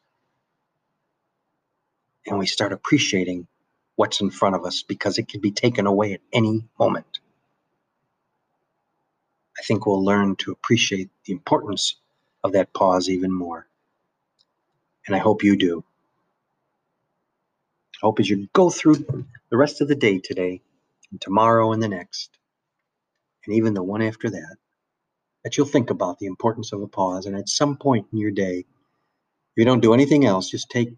and 2.27 2.37
we 2.37 2.47
start 2.47 2.73
appreciating 2.73 3.47
what's 3.97 4.21
in 4.21 4.31
front 4.31 4.55
of 4.55 4.65
us 4.65 4.83
because 4.83 5.19
it 5.19 5.29
can 5.29 5.41
be 5.41 5.51
taken 5.51 5.87
away 5.87 6.13
at 6.13 6.21
any 6.33 6.65
moment. 6.79 7.21
I 9.59 9.63
think 9.63 9.87
we'll 9.87 10.05
learn 10.05 10.37
to 10.37 10.53
appreciate 10.53 11.11
the 11.25 11.33
importance 11.33 11.97
of 12.45 12.53
that 12.53 12.75
pause 12.75 13.09
even 13.09 13.33
more. 13.33 13.67
And 15.07 15.17
I 15.17 15.19
hope 15.19 15.43
you 15.43 15.57
do. 15.57 15.83
I 17.95 18.07
hope 18.07 18.21
as 18.21 18.29
you 18.29 18.49
go 18.53 18.69
through 18.69 19.07
the 19.51 19.57
rest 19.57 19.81
of 19.81 19.89
the 19.89 19.95
day 19.95 20.19
today, 20.19 20.61
and 21.11 21.21
tomorrow 21.21 21.73
and 21.73 21.83
the 21.83 21.89
next, 21.89 22.31
and 23.47 23.57
even 23.57 23.75
the 23.75 23.83
one 23.83 24.03
after 24.03 24.29
that, 24.29 24.57
that 25.45 25.57
you'll 25.57 25.67
think 25.67 25.91
about 25.91 26.19
the 26.19 26.27
importance 26.27 26.73
of 26.73 26.83
a 26.83 26.89
pause. 26.89 27.27
And 27.27 27.37
at 27.37 27.49
some 27.49 27.77
point 27.77 28.09
in 28.13 28.19
your 28.19 28.33
day, 28.33 28.59
if 28.59 28.67
you 29.57 29.65
don't 29.65 29.81
do 29.81 29.95
anything 29.95 30.27
else, 30.27 30.51
just 30.51 30.69
take 30.69 30.91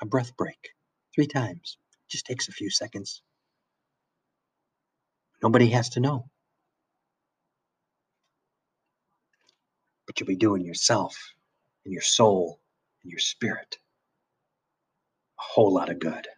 a 0.00 0.06
breath 0.06 0.36
break 0.36 0.70
three 1.14 1.28
times. 1.28 1.78
It 2.08 2.12
just 2.12 2.26
takes 2.26 2.48
a 2.48 2.52
few 2.52 2.70
seconds. 2.70 3.22
Nobody 5.42 5.70
has 5.70 5.90
to 5.90 6.00
know. 6.00 6.26
But 10.06 10.20
you'll 10.20 10.28
be 10.28 10.36
doing 10.36 10.64
yourself 10.64 11.16
and 11.84 11.92
your 11.92 12.02
soul 12.02 12.60
and 13.02 13.10
your 13.12 13.20
spirit 13.20 13.78
a 15.40 15.42
whole 15.42 15.74
lot 15.74 15.90
of 15.90 15.98
good. 16.00 16.28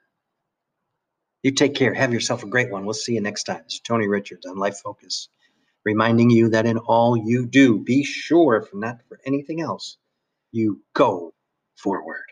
You 1.42 1.52
take 1.52 1.74
care. 1.76 1.94
Have 1.94 2.12
yourself 2.14 2.44
a 2.44 2.48
great 2.48 2.70
one. 2.72 2.84
We'll 2.86 2.94
see 2.94 3.14
you 3.14 3.22
next 3.22 3.44
time. 3.44 3.62
It's 3.66 3.80
Tony 3.80 4.08
Richards 4.08 4.46
on 4.46 4.58
Life 4.58 4.78
Focus, 4.84 5.30
reminding 5.84 6.30
you 6.30 6.50
that 6.50 6.66
in 6.66 6.78
all 6.78 7.16
you 7.16 7.46
do, 7.46 7.78
be 7.80 8.04
sure, 8.04 8.56
if 8.56 8.74
not 8.74 9.00
for 9.08 9.20
anything 9.26 9.60
else, 9.62 9.98
you 10.52 10.82
go 10.94 11.34
forward. 11.76 12.24